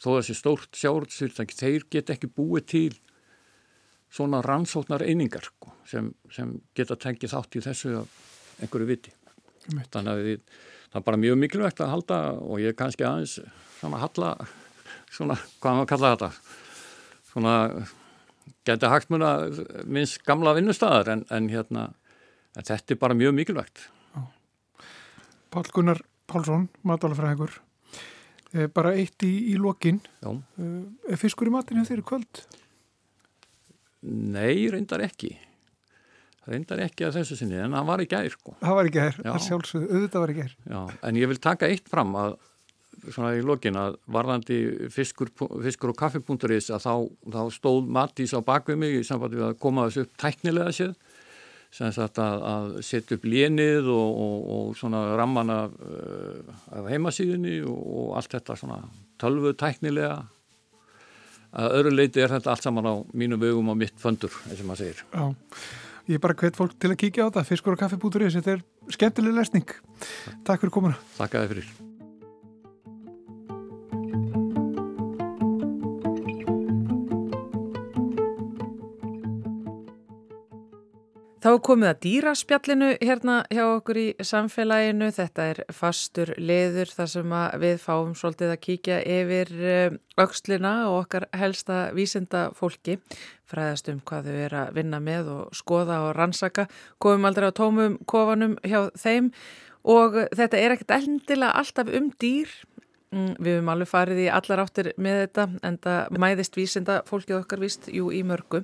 [0.00, 2.92] þó þessi stórt sjárfyrirtæki, þeir get ekki búið til
[4.10, 8.14] svona rannsóknar einingar sko, sem, sem geta tengið þátt í þessu að
[8.60, 9.14] einhverju viti.
[9.70, 10.42] Þannig að við,
[10.90, 13.38] það er bara mjög mikilvægt að halda og ég er kannski aðeins
[13.78, 14.34] svona halla,
[15.12, 16.30] svona, hvað maður kalla þetta,
[17.30, 17.54] svona
[18.68, 19.32] geti hægt muna
[19.88, 21.88] minnst gamla vinnustæðar en, en hérna,
[22.56, 23.88] en þetta er bara mjög mikilvægt.
[25.50, 25.98] Pál Gunnar
[26.30, 27.56] Pálsson, matalafræðingur,
[28.54, 30.30] eh, bara eitt í, í lokin, Já.
[30.62, 32.42] Eh, er fiskur í matinu þeirri kvöld?
[34.06, 35.34] Nei, reyndar ekki
[36.50, 38.54] reyndar ekki að þessu sinni, en hann var í gær sko.
[38.60, 40.54] Það var í gær, það sjálfsögðu, auðvitað var í gær.
[40.70, 42.38] Já, en ég vil taka eitt fram að
[43.08, 44.58] svona í lokin að varðandi
[44.92, 45.30] fiskur,
[45.64, 46.94] fiskur og kaffipunkturis að þá,
[47.32, 50.98] þá stóð Matís á bakvið mig í sambandi við að koma þessu upp tæknilega séð
[51.70, 56.88] sem sagt að, að setja upp lénið og, og, og svona ramman af, uh, af
[56.90, 58.80] heimasíðinni og, og allt þetta svona
[59.22, 60.16] tölvu tæknilega
[61.50, 64.68] að öðru leiti er þetta allt saman á mínu vögum og mitt föndur, eins og
[64.68, 65.04] maður segir.
[65.14, 65.24] Já.
[66.10, 68.64] Ég er bara hvet fólk til að kíkja á þetta, fiskur og kaffibútur þetta er
[68.90, 69.76] skemmtileg lesning.
[70.42, 70.98] Takk fyrir komuna.
[71.20, 71.89] Takk að þið fyrir.
[81.40, 85.08] Þá komið að dýraspjallinu hérna hjá okkur í samfélaginu.
[85.16, 87.32] Þetta er fastur leður þar sem
[87.62, 89.54] við fáum svolítið að kíkja yfir
[90.20, 92.98] aukslina eh, og okkar helsta vísinda fólki.
[93.48, 96.68] Fræðast um hvað þau er að vinna með og skoða og rannsaka.
[97.00, 99.32] Komum aldrei á tómum kofanum hjá þeim
[99.88, 102.50] Og þetta er ekkert endilega alltaf um dýr.
[103.10, 107.40] Mm, við höfum alveg farið í allar áttir með þetta en það mæðist vísinda fólkið
[107.40, 108.60] okkar vist, jú, í mörgu.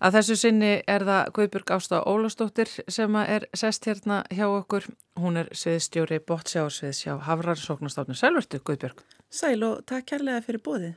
[0.00, 4.86] Að þessu sinni er það Guðbjörg Ásta Ólastóttir sem er sest hérna hjá okkur.
[5.20, 8.16] Hún er sviðstjóri bótsjársviðs hjá Hafrarsóknastofnun.
[8.16, 9.02] Sælvertu, Guðbjörg.
[9.28, 10.94] Sæl og takk kærlega fyrir bóðið.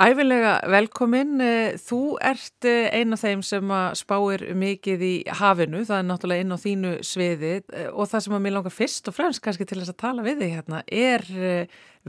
[0.00, 1.34] Æfilega velkomin.
[1.44, 6.56] Eh, þú ert eh, eina þeim sem spáir mikið í hafinu, það er náttúrulega inn
[6.56, 9.82] á þínu sviði eh, og það sem að mér langar fyrst og fremst kannski til
[9.82, 11.28] þess að tala við þig hérna er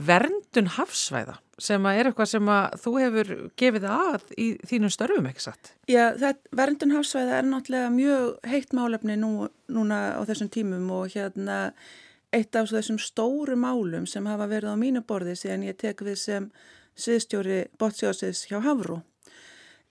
[0.08, 5.44] verndun hafsvæða sem er eitthvað sem að þú hefur gefið að í þínum störfum, ekki
[5.44, 5.74] satt?
[5.92, 6.16] Já,
[6.48, 11.66] verndun hafsvæða er náttúrulega mjög heitt málefni nú, núna á þessum tímum og hérna
[12.32, 16.16] eitt af þessum stóru málum sem hafa verið á mínu borði síðan ég tek við
[16.24, 16.54] sem
[16.98, 19.00] sviðstjóri bótsjóðsins hjá Havrú.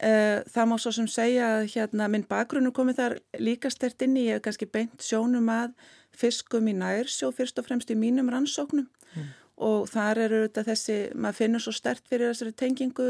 [0.01, 4.15] Eh, það má svo sem segja að hérna minn bakgrunnu komið þar líka stert inn
[4.17, 5.75] í, ég hef kannski beint sjónum að
[6.17, 9.27] fiskum í nærsjó fyrst og fremst í mínum rannsóknum mm.
[9.61, 13.09] og þar eru þetta þessi, maður finnur svo stert fyrir þessari tengingu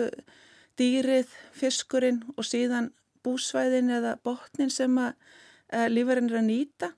[0.79, 2.91] dýrið, fiskurinn og síðan
[3.23, 5.13] búsvæðin eða botnin sem að
[5.71, 6.91] e, lífarinn er að nýta.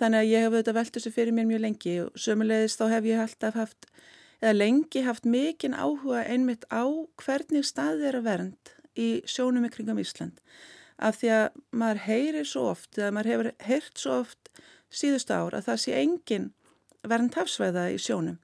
[0.00, 3.08] Þannig að ég hef auðvitað velt þessu fyrir mér mjög lengi og sömulegist þá hef
[3.08, 3.88] ég alltaf haft
[4.42, 6.82] eða lengi haft mikinn áhuga einmitt á
[7.22, 10.40] hvernig staðið er að vernd í sjónum ykringum Ísland.
[10.98, 14.50] Af því að maður heyrir svo oft eða maður hefur heyrt svo oft
[14.92, 16.50] síðustu ár að það sé engin
[17.08, 18.38] vernd hafsvæða í sjónum.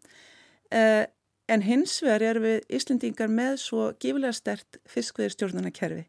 [0.71, 1.05] Eh,
[1.49, 6.05] en hins vegar er við Íslendingar með svo gífilega stert fiskveðirstjórnarkerfi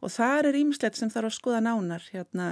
[0.00, 2.48] og það er ímislegt sem þarf að skoða nánar hérna,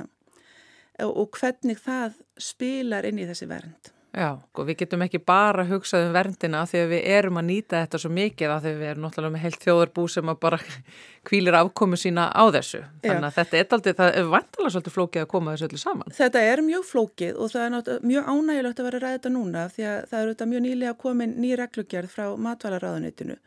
[1.03, 5.63] og hvernig það spilar inn í þessi vernd Já, og sko, við getum ekki bara
[5.65, 8.89] hugsað um verndina því að við erum að nýta þetta svo mikið að því við
[8.91, 10.59] erum náttúrulega með heilt þjóðarbú sem að bara
[11.31, 12.83] kvílir afkomu sína á þessu.
[13.07, 16.17] Þannig að þetta er aldrei, það er vantalega svolítið flókið að koma þessu öllu saman.
[16.19, 19.67] Þetta er mjög flókið og það er mjög ánægilegt að vera að ræða þetta núna
[19.73, 23.39] því að það eru þetta mjög nýlega komin ný reglugjörð frá matvælaráðunitinu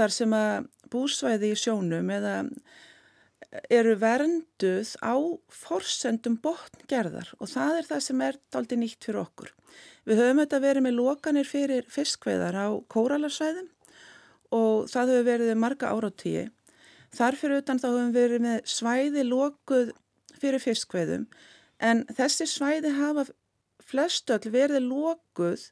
[0.00, 2.36] þar sem að búsvæði í sjónum eða
[3.50, 5.14] eru vernduð á
[5.50, 9.50] forsendum botngerðar og það er það sem er daldi nýtt fyrir okkur.
[10.06, 13.68] Við höfum þetta verið með lokanir fyrir fiskveðar á kóralarsvæðum
[14.54, 16.44] og það hefur verið marga ára á tíu.
[17.14, 19.90] Þarfir utan þá höfum við verið með svæði lokuð
[20.40, 21.26] fyrir fiskveðum
[21.82, 23.26] en þessi svæði hafa
[23.90, 25.66] flestöll verið lokuð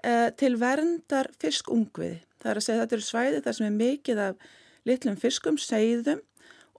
[0.00, 2.22] eh, til verndar fiskungviði.
[2.40, 4.48] Það er að segja þetta eru svæði þar sem er mikið af
[4.88, 6.22] litlum fiskum, segðum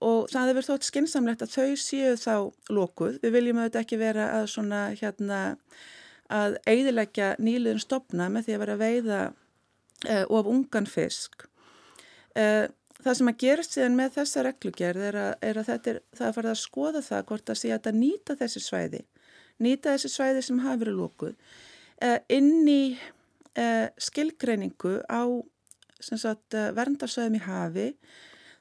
[0.06, 2.34] og það hefur þótt skinsamlegt að þau séu þá
[2.72, 3.20] lókuð.
[3.24, 5.40] Við viljum auðvitað ekki vera að svona hérna
[6.30, 11.48] að eidilegja nýliðin stopna með því að vera að veiða uh, of ungan fisk.
[12.38, 12.70] Uh,
[13.02, 16.28] það sem að gera síðan með þessa reglugerð er að, er að þetta er, það
[16.28, 19.04] er farið að skoða það hvort að sé að nýta þessi svæði,
[19.60, 22.82] nýta þessi svæði sem hafi verið lókuð uh, inn í
[24.00, 25.28] skilgreiningu á
[26.00, 27.88] sagt, verndarsvæðum í hafi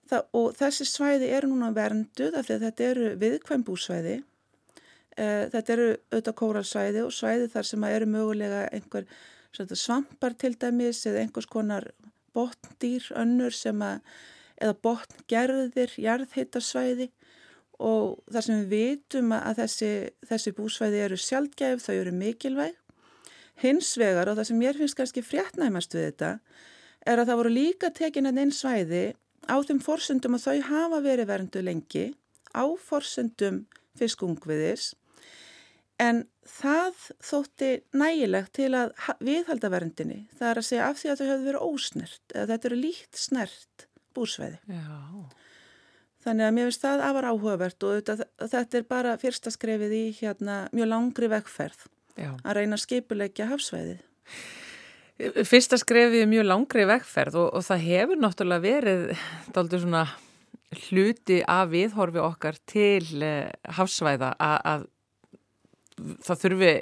[0.09, 4.15] Það, og þessi svæði eru núna vernduð af því að þetta eru viðkvæmbúsvæði,
[5.19, 9.09] e, þetta eru auðvitað kóralsvæði og svæði þar sem eru mögulega einhver
[9.59, 11.91] svampar til dæmis eða einhvers konar
[12.37, 14.01] botndýr önnur sem að,
[14.59, 17.11] eða botngerðir, jarðhittarsvæði
[17.79, 19.93] og þar sem við vitum að þessi,
[20.27, 22.75] þessi búsvæði eru sjálfgæf, þau eru mikilvæg.
[23.59, 26.33] Hins vegar og það sem mér finnst kannski fréttnæmast við þetta
[27.09, 29.03] er að það voru líka tekin að einn svæði
[29.47, 32.07] á þeim forsendum að þau hafa verið verndu lengi
[32.57, 33.67] á forsendum
[33.99, 34.95] fiskungviðis
[36.03, 40.21] en það þótti nægilegt til að viðhalda verndinni.
[40.39, 43.21] Það er að segja af því að þau hefur verið ósnert eða þetta eru líkt
[43.21, 43.87] snert
[44.17, 44.61] búsveiði.
[44.71, 44.99] Já.
[46.25, 50.57] Þannig að mér finnst það afar áhugavert og þetta, er bara fyrsta skrefið í hérna
[50.75, 51.85] mjög langri vekkferð
[52.19, 52.33] Já.
[52.43, 54.03] að reyna að skipulegja hafsveiðið.
[55.19, 60.05] Fyrsta skrefið er mjög langri vegferð og, og það hefur náttúrulega verið daldur svona
[60.85, 63.49] hluti af viðhorfi okkar til uh,
[63.79, 64.87] hafsvæða að
[66.23, 66.73] það þurfi,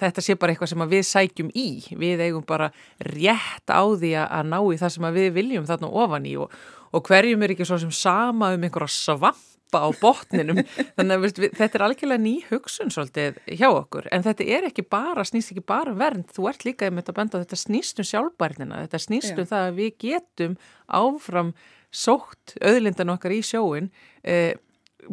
[0.00, 1.68] þetta sé bara eitthvað sem við sækjum í,
[2.00, 2.72] við eigum bara
[3.06, 6.54] rétt á því að ná í það sem við viljum þarna ofan í og,
[6.90, 10.60] og hverjum er ekki svo sem sama um einhverja svamp á botninum.
[10.96, 14.08] Þannig að við, þetta er algjörlega ný hugsun svolítið hjá okkur.
[14.14, 16.28] En þetta er ekki bara, snýst ekki bara um vernd.
[16.34, 18.84] Þú ert líka um þetta benda þetta snýst um sjálfbærnina.
[18.86, 21.54] Þetta snýst um það að við getum áfram
[21.94, 23.92] sótt auðlindan okkar í sjóin
[24.26, 24.56] eh,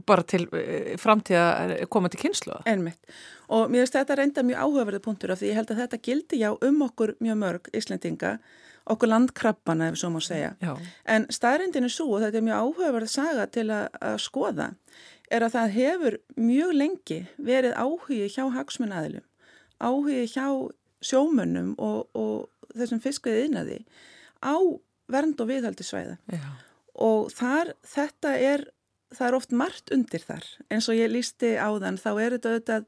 [0.07, 2.57] bara til eh, framtíða koma til kynslu.
[2.69, 2.99] Ennmitt
[3.51, 6.41] og mér finnst þetta reynda mjög áhugaverðið punktur af því ég held að þetta gildi
[6.41, 8.37] já um okkur mjög mörg Íslendinga
[8.89, 10.55] okkur landkrabbana ef svo má segja.
[10.61, 10.73] Já.
[11.05, 14.71] En staðrindin er svo og þetta er mjög áhugaverð saga til að, að skoða
[15.31, 19.25] er að það hefur mjög lengi verið áhugi hjá hagsmunnaðilum
[19.81, 20.47] áhugi hjá
[21.01, 23.79] sjómönnum og, og þessum fiskveið innaði
[24.43, 24.55] á
[25.11, 26.43] vernd og viðhaldi svæða Já.
[27.07, 28.67] og þar þetta er,
[29.15, 32.53] það er oft margt undir þar eins og ég lísti á þann þá er þetta
[32.53, 32.87] auðvitað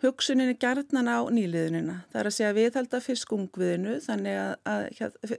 [0.00, 1.96] hugsuninni gerðnan á nýliðunina.
[2.12, 4.84] Það er að segja viðhalda fiskungviðinu þannig að, að,
[5.24, 5.34] að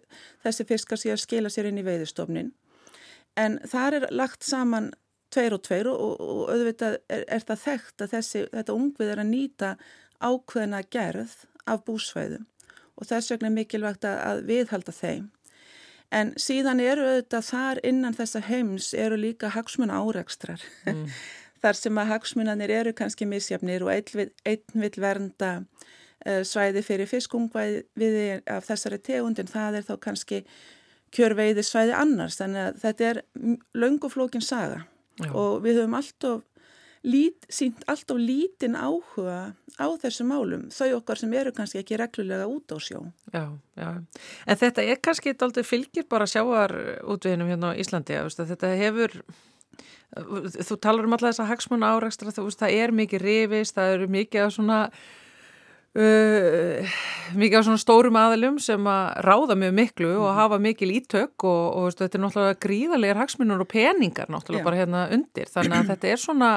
[0.45, 2.51] þessi fiskar sé að skila sér inn í veiðistofnin
[3.39, 4.91] en þar er lagt saman
[5.31, 9.21] tveir og tveir og, og auðvitað er, er það þekkt að þessi, þetta ungvið er
[9.23, 9.73] að nýta
[10.21, 11.35] ákveðina gerð
[11.69, 12.47] af búsvæðum
[12.99, 15.29] og þess vegna er mikilvægt að viðhalda þeim.
[16.11, 20.61] En síðan eru auðvitað þar innan þessa heims eru líka hagsmuna árekstrar.
[20.85, 21.05] Mm.
[21.61, 28.41] þar sem að hagsmunanir eru kannski misjafnir og einn vil, vernda uh, svæði fyrir fiskungvæði
[28.49, 30.45] af þessari tegundin, það er þá kannski
[31.11, 32.39] kjörveiði svæði annars.
[32.39, 33.21] Þannig að þetta er
[33.75, 34.85] launguflókin saga.
[35.19, 35.31] Já.
[35.35, 36.41] og við höfum alltaf
[37.03, 42.47] lít, sínt alltaf lítinn áhuga á þessu málum, þau okkar sem eru kannski ekki reglulega
[42.49, 43.03] út á sjó.
[43.33, 43.45] Já,
[43.77, 43.89] já,
[44.45, 49.17] en þetta er kannski aldrei fylgir bara sjáar útveginum hérna á Íslandi, þetta hefur
[50.67, 54.55] þú talar um alltaf þessa hagsmuna árekstra, það er mikið rifist, það eru mikið af
[54.57, 54.79] svona
[55.91, 56.87] Uh,
[57.35, 60.37] mikið á svona stórum aðalum sem að ráða mjög miklu og mhm.
[60.37, 64.67] hafa mikil ítök og, og veistu, þetta er náttúrulega gríðarlegar hagsmunur og peningar náttúrulega Já.
[64.69, 66.51] bara hérna undir þannig að þetta er svona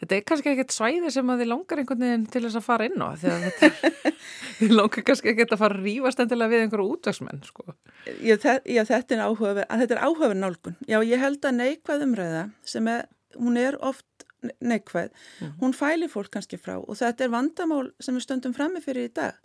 [0.00, 2.88] þetta er kannski ekkert svæði sem að þið langar einhvern veginn til þess að fara
[2.88, 3.92] inn á því að þetta,
[4.60, 7.76] þið langar kannski ekkert að fara að rýfast endilega við einhverju útvegsmenn sko.
[8.24, 10.78] Já, þetta er áhugaverð nálgun.
[10.88, 12.44] Já, ég held að neikvæð umræða
[12.74, 14.06] sem er, hún er oft
[14.40, 15.56] neikvæð, mm.
[15.60, 19.12] hún fæli fólk kannski frá og þetta er vandamál sem við stöndum frammi fyrir í
[19.12, 19.36] dag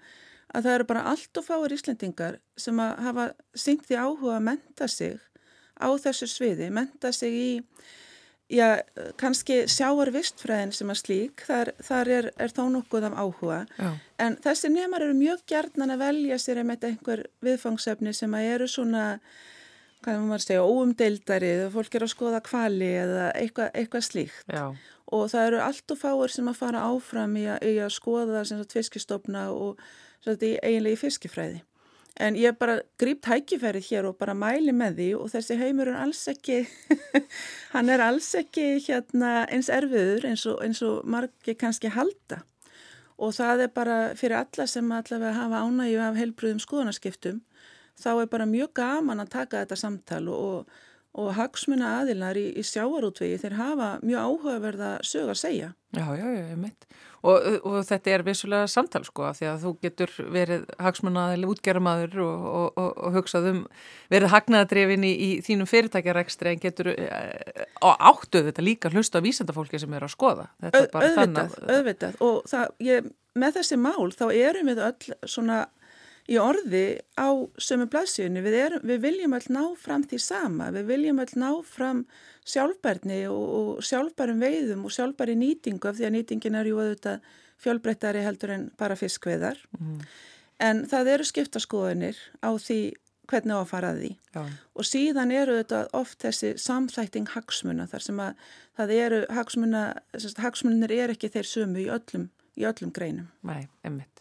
[0.55, 3.25] að það eru bara allt og fáir íslendingar sem að hafa
[3.57, 5.17] syngt því áhuga að menta sig
[5.75, 7.49] á þessu sviði, menta sig í
[8.51, 8.81] já,
[9.17, 13.89] kannski sjáar vistfræðin sem að slík þar, þar er, er þó nokkuð af áhuga já.
[14.21, 19.05] en þessi nefnar eru mjög gjarnan að velja sér einhver viðfangsefni sem að eru svona
[20.05, 24.65] hvað maður segja, óumdeildari eða fólk er að skoða kvali eða eitthvað, eitthvað slíkt Já.
[25.17, 28.43] og það eru allt og fáir sem að fara áfram í að, í að skoða
[28.73, 29.81] fiskistofna og
[30.21, 31.63] sagt, í, eiginlega í fiskifræði
[32.19, 36.01] en ég bara grípt hækifærið hér og bara mæli með því og þessi heimur er
[36.05, 36.61] alls ekki
[37.75, 42.43] hann er alls ekki hérna, eins erfiður eins og, eins og margi kannski halda.
[43.15, 47.43] Og það er bara fyrir alla sem allavega hafa ánægju af heilbröðum skoðanaskiptum
[47.99, 52.63] þá er bara mjög gaman að taka þetta samtal og, og hagsmuna aðilar í, í
[52.65, 55.73] sjáarútvegi þeir hafa mjög áhugaverða sög að segja.
[55.95, 56.87] Já, já, já, ég mitt.
[57.25, 62.81] Og, og þetta er vissulega samtal sko því að þú getur verið hagsmunaðil útgerðamadur og,
[62.83, 63.61] og hugsað um
[64.13, 69.81] verið hagnaðadrefin í, í þínum fyrirtækjarekstri en getur og áttuð þetta líka hlusta á vísendafólki
[69.81, 70.49] sem eru að skoða.
[70.67, 71.55] Þetta bara þannig.
[71.55, 73.09] Auðvitað, auðvitað og það, ég,
[73.39, 75.63] með þessi mál þá erum við öll svona
[76.31, 76.85] í orði
[77.19, 77.29] á
[77.61, 78.41] sömu blaðsjönu.
[78.45, 82.05] Við, við viljum öll ná fram því sama, við viljum öll ná fram
[82.45, 87.33] sjálfbærni og, og sjálfbærum veiðum og sjálfbæri nýtingu af því að nýtingin er jú auðvitað
[87.61, 89.59] fjálbreyttari heldur en bara fiskveðar.
[89.79, 89.99] Mm.
[90.65, 92.79] En það eru skiptaskoðinir á því
[93.29, 94.41] hvernig á að fara að því Já.
[94.77, 98.43] og síðan eru þetta oft þessi samþætting hagsmuna þar sem að
[98.77, 99.85] það eru hagsmuna,
[100.43, 103.31] hagsmunir er ekki þeir sömu í öllum, í öllum greinum.
[103.47, 104.14] Nei, emmitt.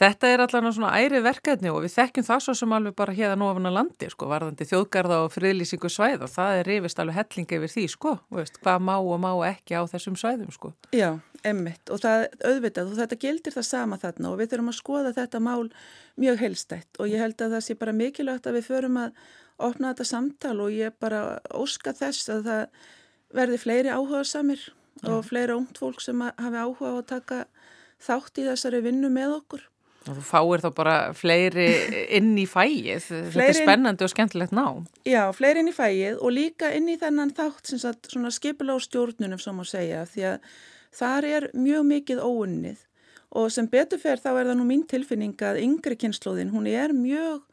[0.00, 3.48] Þetta er allavega svona æri verkefni og við þekkjum það svo sem alveg bara hérna
[3.50, 7.58] ofan að landi sko, varðandi þjóðgarða og friðlýsingu svæð og það er rifist alveg hellinga
[7.58, 10.72] yfir því sko, veist, hvað má og má ekki á þessum svæðum sko.
[10.96, 11.10] Já,
[11.44, 15.14] emmitt og það auðvitað og þetta gildir það sama þarna og við þurfum að skoða
[15.18, 15.68] þetta mál
[16.20, 19.20] mjög helstætt og ég held að það sé bara mikilvægt að við förum að
[19.60, 22.86] opna þetta samtal og ég bara óska þess að það
[23.36, 24.62] verði fleiri áhuga samir
[25.06, 27.44] og fleira ungt fólk sem hafi áhuga á að taka
[28.00, 29.66] þátt í þessari vinnu með okkur.
[30.08, 31.66] Og þú fáir þá bara fleiri
[32.16, 34.64] inn í fæið, þetta er spennandi og skemmtilegt ná.
[35.04, 39.42] Já, fleiri inn í fæið og líka inn í þennan þátt sem skipila á stjórnunum
[39.42, 40.54] sem að segja því að
[40.96, 42.86] þar er mjög mikið óunnið
[43.30, 47.44] og sem beturferð þá er það nú mín tilfinning að yngri kynnslóðin, hún er mjög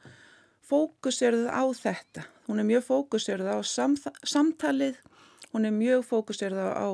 [0.67, 3.93] fókusörð á þetta, hún er mjög fókusörð á sam,
[4.23, 4.97] samtalið,
[5.53, 6.89] hún er mjög fókusörð á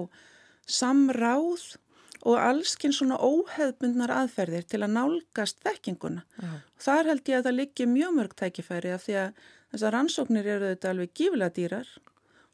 [0.68, 1.78] samráð
[2.24, 6.24] og allskinn svona óheðbundnar aðferðir til að nálgast þekkinguna.
[6.40, 6.52] Já.
[6.86, 9.42] Þar held ég að það liggi mjög mörg tækifæri af því að
[9.74, 11.90] þessar rannsóknir eru þetta alveg gífilega dýrar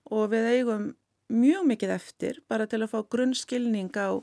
[0.10, 0.88] og við eigum
[1.30, 4.18] mjög mikið eftir bara til að fá grunnskilning á,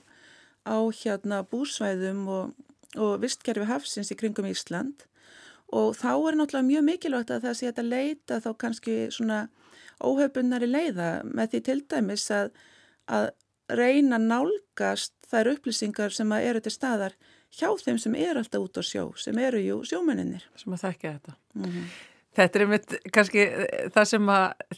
[0.66, 2.56] á hérna búsvæðum og,
[2.98, 5.06] og vistkerfi hafsins í kringum Ísland
[5.70, 9.46] og þá er náttúrulega mjög mikilvægt að það sé að leita þá kannski svona
[10.02, 12.50] óheðbundnari leiða með því til dæmis að,
[13.06, 13.30] að
[13.68, 17.16] reyna nálgast þær upplýsingar sem eru til staðar
[17.56, 20.44] hjá þeim sem er alltaf út á sjó, sem eru jú sjómenninir.
[20.60, 21.36] Sem að þekkja þetta.
[21.54, 21.88] Mm -hmm.
[22.36, 23.44] Þetta er einmitt kannski
[23.94, 24.30] það sem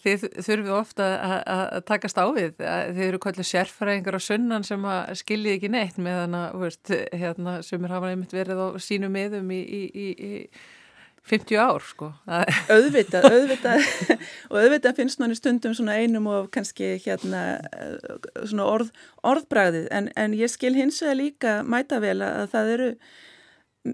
[0.05, 1.07] þið þurfið ofta
[1.43, 2.53] að takast á við.
[2.61, 6.68] Þið eru kvöldu sérfæraðingar á sunnan sem að skiljið ekki neitt meðan að
[7.12, 10.32] hérna, sem er hafað einmitt verið á sínu miðum í, í, í, í
[11.29, 12.11] 50 ár sko.
[12.72, 13.87] Auðvitað, auðvitað
[14.51, 17.45] og auðvitað finnst manni stundum svona einum og kannski hérna
[18.43, 18.93] svona orð,
[19.26, 22.93] orðbræðið en, en ég skil hins vegar líka mæta vel að það eru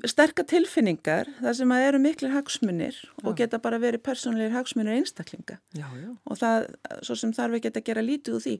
[0.08, 3.12] sterkar tilfinningar þar sem að eru miklu hagsmunir já.
[3.22, 6.10] og geta bara verið persónulegir hagsmunir einstaklinga já, já.
[6.24, 6.68] og það,
[7.06, 8.56] svo sem þarf ekki að gera lítið úr því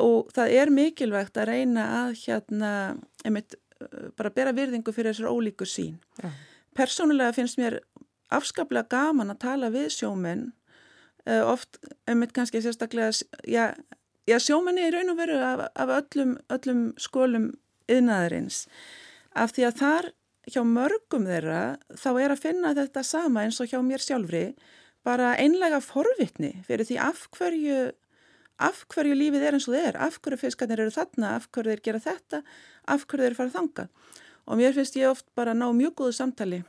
[0.00, 2.72] og það er mikilvægt að reyna að hérna,
[3.24, 3.56] einmitt,
[4.18, 5.98] bara bera virðingu fyrir þessar ólíku sín
[6.76, 7.80] persónulega finnst mér
[8.34, 10.48] afskaplega gaman að tala við sjómenn
[11.28, 13.10] uh, oft, einmitt kannski sérstaklega
[13.48, 17.50] já, sjómenni er raun og veru af, af öllum, öllum skólum
[17.90, 18.64] yðnaðarins
[19.34, 20.10] af því að þar
[20.50, 21.60] hjá mörgum þeirra
[21.96, 24.46] þá er að finna þetta sama eins og hjá mér sjálfri
[25.04, 27.78] bara einlega forvitni fyrir því af hverju,
[28.64, 31.84] af hverju lífið er eins og þeir af hverju fiskarnir eru þarna, af hverju þeir
[31.88, 32.42] gera þetta,
[32.88, 33.88] af hverju þeir fara þanga
[34.46, 36.62] og mér finnst ég oft bara ná mjög góðu samtali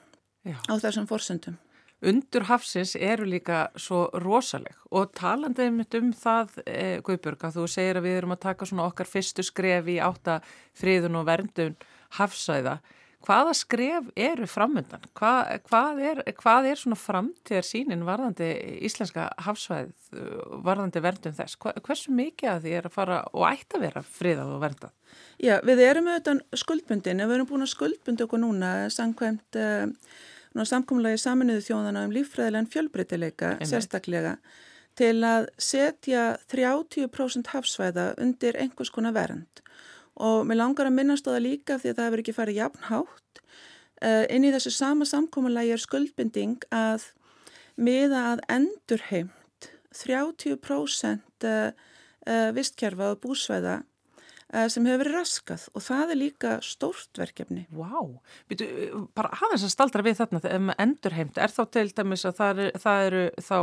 [0.45, 0.57] Já.
[0.69, 1.57] á þessum forsöndum.
[2.05, 7.67] Undur hafsins eru líka svo rosaleg og talandið mitt um það, eh, Guðbjörg, að þú
[7.71, 10.41] segir að við erum að taka svona okkar fyrstu skref í átta
[10.76, 11.76] friðun og verndun
[12.19, 12.80] hafsæða
[13.26, 15.03] hvaða skref eru framöndan?
[15.17, 18.49] Hvað, hvað, er, hvað er svona framtíðar sínin varðandi
[18.88, 19.89] íslenska hafsvæð,
[20.65, 21.57] varðandi verndun þess?
[21.61, 24.93] Hva, hversu mikið að því er að fara og ætti að vera friðað og verndað?
[25.41, 29.89] Já, við erum auðvitað skuldbundin, við erum búin að skuldbundi okkur núna samkvæmt uh,
[30.63, 34.38] samkomlagi saminuðu þjóðana um líffræðilegan fjölbreytileika sérstaklega
[34.95, 39.63] til að setja 30% hafsvæða undir einhvers konar vernd
[40.16, 43.41] og mér langar að minnast á það líka því að það hefur ekki farið jafnhátt.
[44.03, 47.09] Uh, inn í þessu sama samkómalagi er skuldbinding að
[47.80, 51.72] miða að endurheimt 30% uh,
[52.28, 53.82] uh, vistkerfa og búsvæða
[54.72, 57.66] sem hefur verið raskað og það er líka stórt verkefni.
[57.76, 58.11] Vá, wow.
[59.18, 62.84] bara aðeins að staldra við þarna um endurheimt, er þá til dæmis að það eru,
[62.86, 63.57] það eru þá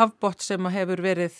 [0.00, 1.36] hafbott sem hefur verið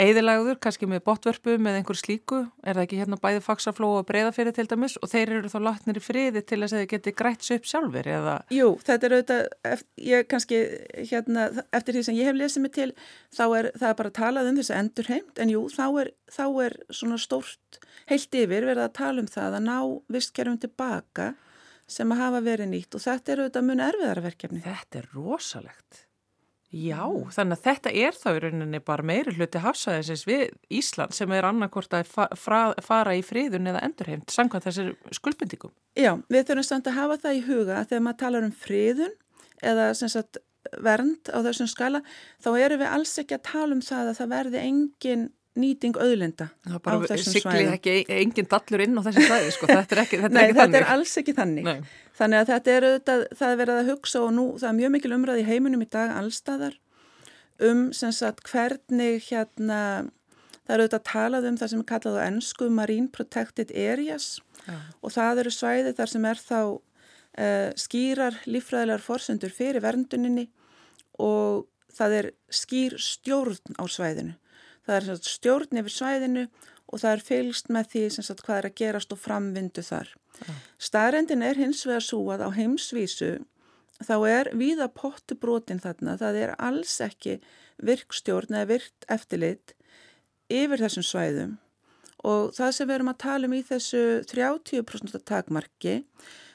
[0.00, 4.54] Eðilagður, kannski með botvörpu með einhver slíku, er það ekki hérna bæði faksafló og breyðafyrir
[4.56, 7.52] til dæmis og þeir eru þá látnir í friði til þess að þeir geti græts
[7.52, 8.36] upp sjálfur eða?
[8.54, 10.62] Jú, þetta er auðvitað, ég kannski
[11.10, 11.46] hérna,
[11.76, 12.88] eftir því sem ég hef lesið mig til,
[13.36, 16.44] þá er það bara að talað um þess að endurheimt, en jú, þá er, þá
[16.64, 19.78] er svona stórt heilt yfir verið að tala um það að ná
[20.16, 21.32] vistkerfum tilbaka
[21.90, 24.62] sem að hafa verið nýtt og þetta er auðvitað mun erfiðarverkefni.
[24.64, 26.06] Þetta er rosalegt.
[26.70, 27.02] Já,
[27.34, 30.44] þannig að þetta er þá í rauninni bara meiri hluti hafsaðisins við
[30.78, 35.72] Ísland sem er annarkort að fara í fríðun eða endurheimt sangvað þessir skuldbindingum.
[35.98, 39.18] Já, við þurfum samt að hafa það í huga að þegar maður talar um fríðun
[39.66, 40.38] eða sagt,
[40.78, 42.04] vernd á þessum skala
[42.38, 45.28] þá eru við alls ekki að tala um það að það verði engin
[45.60, 47.14] nýting auðlinda á þessum svæðum.
[47.14, 49.70] Það sigli ekki engin dallur inn á þessum svæði, sko.
[49.70, 50.72] þetta er ekki, þetta Nei, er ekki þannig.
[50.72, 51.68] Nei, þetta er alls ekki þannig.
[51.68, 51.96] Nei.
[52.20, 54.94] Þannig að þetta er auðvitað, það er verið að hugsa og nú, það er mjög
[54.96, 56.78] mikil umræði í heiminum í dag allstaðar
[57.60, 59.80] um sem sagt hvernig hérna,
[60.64, 64.78] það eru auðvitað talað um það sem er kallað á ennsku Marine Protected Areas ja.
[65.00, 70.48] og það eru svæði þar sem er þá uh, skýrar lífræðilegar forsendur fyrir vernduninni
[71.20, 74.36] og það er skýr stjórn á svæðinu
[74.86, 76.44] það er stjórn yfir svæðinu
[76.90, 80.12] og það er fylgst með því sagt, hvað er að gerast og framvindu þar.
[80.40, 80.56] Ja.
[80.82, 83.32] Staðrendin er hins vegar svo að á heimsvísu
[84.00, 87.38] þá er viða pottu brotin þarna, það er alls ekki
[87.84, 89.74] virkstjórn eða virkt eftirlit
[90.50, 91.58] yfir þessum svæðum
[92.26, 95.94] og það sem við erum að tala um í þessu 30% takmarki,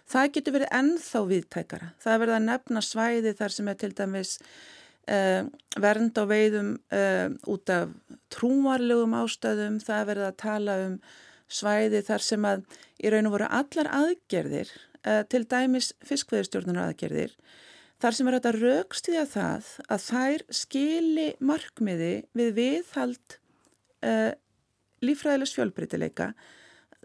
[0.05, 1.87] það getur verið ennþá viðtækara.
[2.03, 4.35] Það verður að nefna svæði þar sem er til dæmis
[5.05, 5.45] Uh,
[5.77, 7.91] vernd á veiðum uh, út af
[8.33, 10.95] trúmarlegum ástöðum, það verður að tala um
[11.45, 12.63] svæði þar sem að
[12.97, 14.71] í raun og voru allar aðgerðir,
[15.05, 17.35] uh, til dæmis fiskveðurstjórnunar aðgerðir,
[18.01, 23.39] þar sem er þetta raukstíða það að þær skili markmiði við viðhald
[25.05, 26.27] lífræðilegs fjölbreytileika,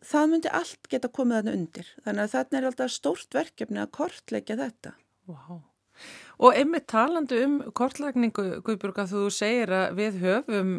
[0.04, 1.88] það myndi allt geta komið þarna undir.
[2.04, 4.92] Þannig að þarna er alltaf stórt verkefni að kortleggja þetta.
[5.30, 5.62] Wow.
[6.40, 10.70] Og einmitt talandi um kortlækningu, Guðbjörg, að þú segir að við höfum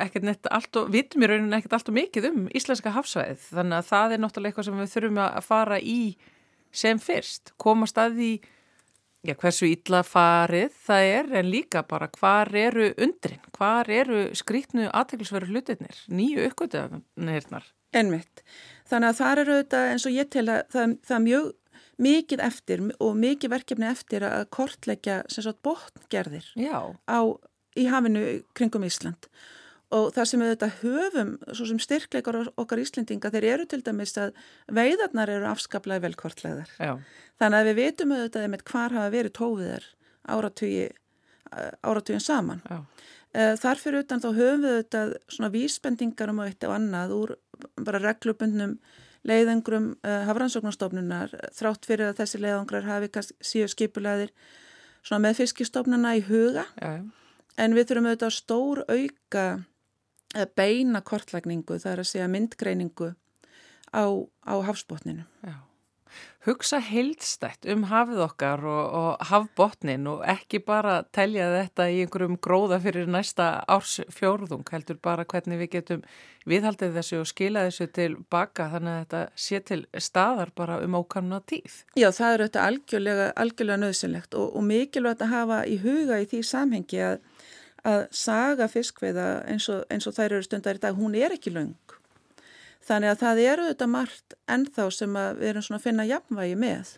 [0.00, 3.42] ekkert neitt allt og vitum í rauninu ekkert allt og mikið um íslenska hafsvæðið.
[3.50, 5.98] Þannig að það er náttúrulega eitthvað sem við þurfum að fara í
[6.82, 7.52] sem fyrst.
[7.60, 8.38] Koma staði í
[9.28, 14.88] já, hversu illa farið það er en líka bara hvar eru undrin, hvar eru skrítnu
[14.88, 18.44] aðteglisveru hlutirnir, nýju uppgötuðanirnar Ennmitt.
[18.90, 21.48] Þannig að það eru auðvitað eins og ég tel að það, það er mjög
[22.00, 25.22] mikið eftir og mikið verkefni eftir að kortleggja
[25.64, 27.20] botngerðir á,
[27.76, 28.24] í hafinu
[28.56, 29.30] kringum Ísland.
[29.90, 34.14] Og það sem við þetta höfum svo sem styrkleikar okkar Íslendinga þeir eru til dæmis
[34.22, 34.36] að
[34.70, 36.70] veiðarnar eru afskaplega vel kortlegðar
[37.40, 39.88] þannig að við vitum auðvitað með hvar hafa verið tófiðar
[41.82, 42.62] áratugin saman.
[42.70, 42.84] Já.
[43.30, 47.32] Eh, þar fyrir utan þá höfum við auðvitað svona vísbendingar um eitt og annað úr
[47.78, 48.78] bara reglubundnum
[49.28, 53.10] leiðangrum uh, eh, hafrannsóknarstofnunar þrátt fyrir að þessi leiðangrar hafi
[53.44, 54.34] síðu skipulegðir
[55.20, 56.66] með fiskistofnuna í huga.
[56.80, 57.00] Ja.
[57.60, 63.14] en við þurfum auðvitað stór auka uh, beina kortlækningu það er að segja myndgreiningu
[63.92, 64.04] á,
[64.46, 65.69] á hafsbótninu Já
[66.46, 72.38] hugsa heildstætt um hafið okkar og, og hafbotnin og ekki bara telja þetta í einhverjum
[72.40, 76.06] gróða fyrir næsta árs fjórðung heldur bara hvernig við getum
[76.48, 80.96] viðhaldið þessu og skila þessu til baka þannig að þetta sé til staðar bara um
[80.96, 81.82] ákanna tíð.
[82.00, 86.28] Já það eru þetta algjörlega, algjörlega nöðsynlegt og, og mikilvægt að hafa í huga í
[86.30, 87.20] því samhengi að,
[87.84, 91.52] að saga fiskveiða eins og, eins og þær eru stundar í dag, hún er ekki
[91.52, 91.99] laung
[92.86, 96.94] Þannig að það eru þetta margt ennþá sem við erum svona að finna jafnvægi með.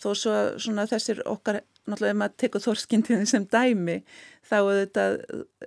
[0.00, 3.98] Þó svo svona þessir okkar, náttúrulega ef maður tekur þorskindinni sem dæmi,
[4.48, 4.56] þá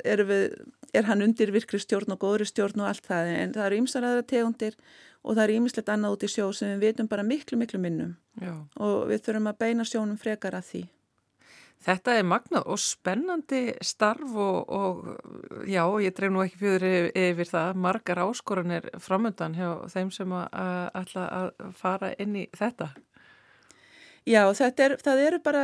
[0.01, 0.45] er, við,
[0.97, 3.29] er hann undir virkri stjórn og góðri stjórn og allt það.
[3.43, 4.79] En það eru ýmsar aðra tegundir
[5.23, 8.17] og það eru ýmislegt annað út í sjó sem við vitum bara miklu, miklu minnum.
[8.41, 8.55] Já.
[8.81, 10.83] Og við þurfum að beina sjónum frekar að því.
[11.84, 17.49] Þetta er magnað og spennandi starf og, og já, ég dreif nú ekki fyrir yfir
[17.49, 22.93] það, margar áskoranir framöndan hjá þeim sem að ætla að fara inn í þetta.
[24.23, 25.63] Já, þetta er, það eru bara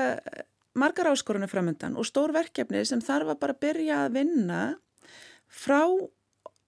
[0.80, 4.64] margar áskoranir framöndan og stór verkefni sem þarf að bara byrja að vinna
[5.48, 5.86] frá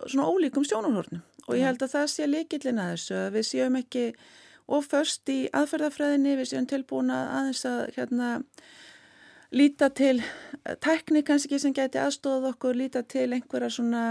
[0.08, 3.76] svona ólíkum sjónarhórnum og ég held að það sé líkillin að þessu að við séum
[3.82, 4.06] ekki
[4.72, 8.30] oförst í aðferðafræðinni, við séum tilbúin að aðeins að hérna
[9.52, 14.04] líta til eh, teknik kannski sem geti aðstofað okkur, líta til einhverja svona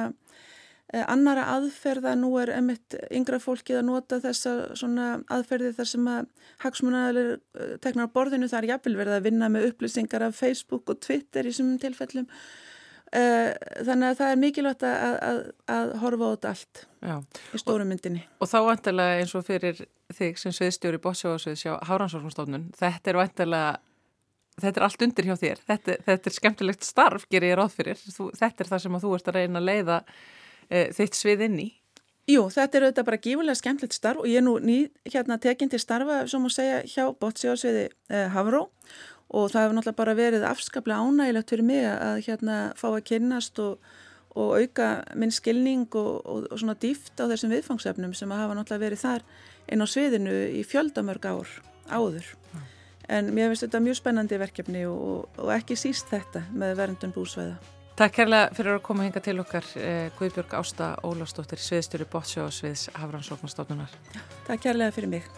[0.93, 6.09] eh, annara aðferða, nú er emitt yngra fólkið að nota þessa svona aðferði þar sem
[6.15, 6.33] að
[6.65, 10.93] hagsmunarlega eh, teknar á borðinu, það er jafnvel verið að vinna með upplýsingar af Facebook
[10.93, 12.29] og Twitter í svonum tilfellum
[13.11, 15.39] þannig að það er mikilvægt að, að,
[15.75, 17.15] að horfa á þetta allt Já.
[17.51, 18.21] í stóru myndinni.
[18.37, 19.81] Og, og þá vantilega eins og fyrir
[20.15, 23.73] þig sem sviðstjóri bótsjóðsviðs hjá Háransorfnstofnun, þetta er vantilega
[24.63, 28.01] þetta er allt undir hjá þér, þetta, þetta er skemmtilegt starf, ger ég ráð fyrir,
[28.01, 30.01] þú, þetta er það sem þú ert að reyna að leiða
[30.69, 31.69] e, þitt svið inn í.
[32.31, 35.73] Jú, þetta er auðvitað bara gífulega skemmtilegt starf og ég er nú ný hérna tekinn
[35.73, 38.67] til starfa, sem að segja, hjá Bótsjóðsviði e, Havró
[39.31, 43.61] og það hefur náttúrulega bara verið afskaplega ánægilegt fyrir mig að hérna fá að kynnast
[43.63, 43.93] og,
[44.39, 48.59] og auka minn skilning og, og, og svona dýft á þessum viðfangsefnum sem að hafa
[48.59, 49.27] náttúrulega verið þar
[49.71, 51.57] inn á sviðinu í fjöldamörg ár
[51.91, 52.35] áður.
[52.55, 52.67] Ja
[53.11, 57.59] en mér finnst þetta mjög spennandi verkefni og, og ekki síst þetta með verndun búsvæða.
[58.01, 62.55] Takk kærlega fyrir að koma hinga til okkar eh, Guðbjörg Ásta Ólafsdóttir, sviðstjóri Bótsjó og
[62.57, 63.93] sviðs Hafrannsóknarstofnunar.
[64.47, 65.29] Takk kærlega fyrir mig.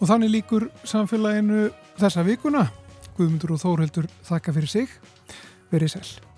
[0.00, 1.68] Og þannig líkur samfélaginu
[2.00, 2.66] þessa vikuna.
[3.14, 5.00] Guðmundur og Þórhildur þakka fyrir sig.
[5.70, 6.31] Verið sæl.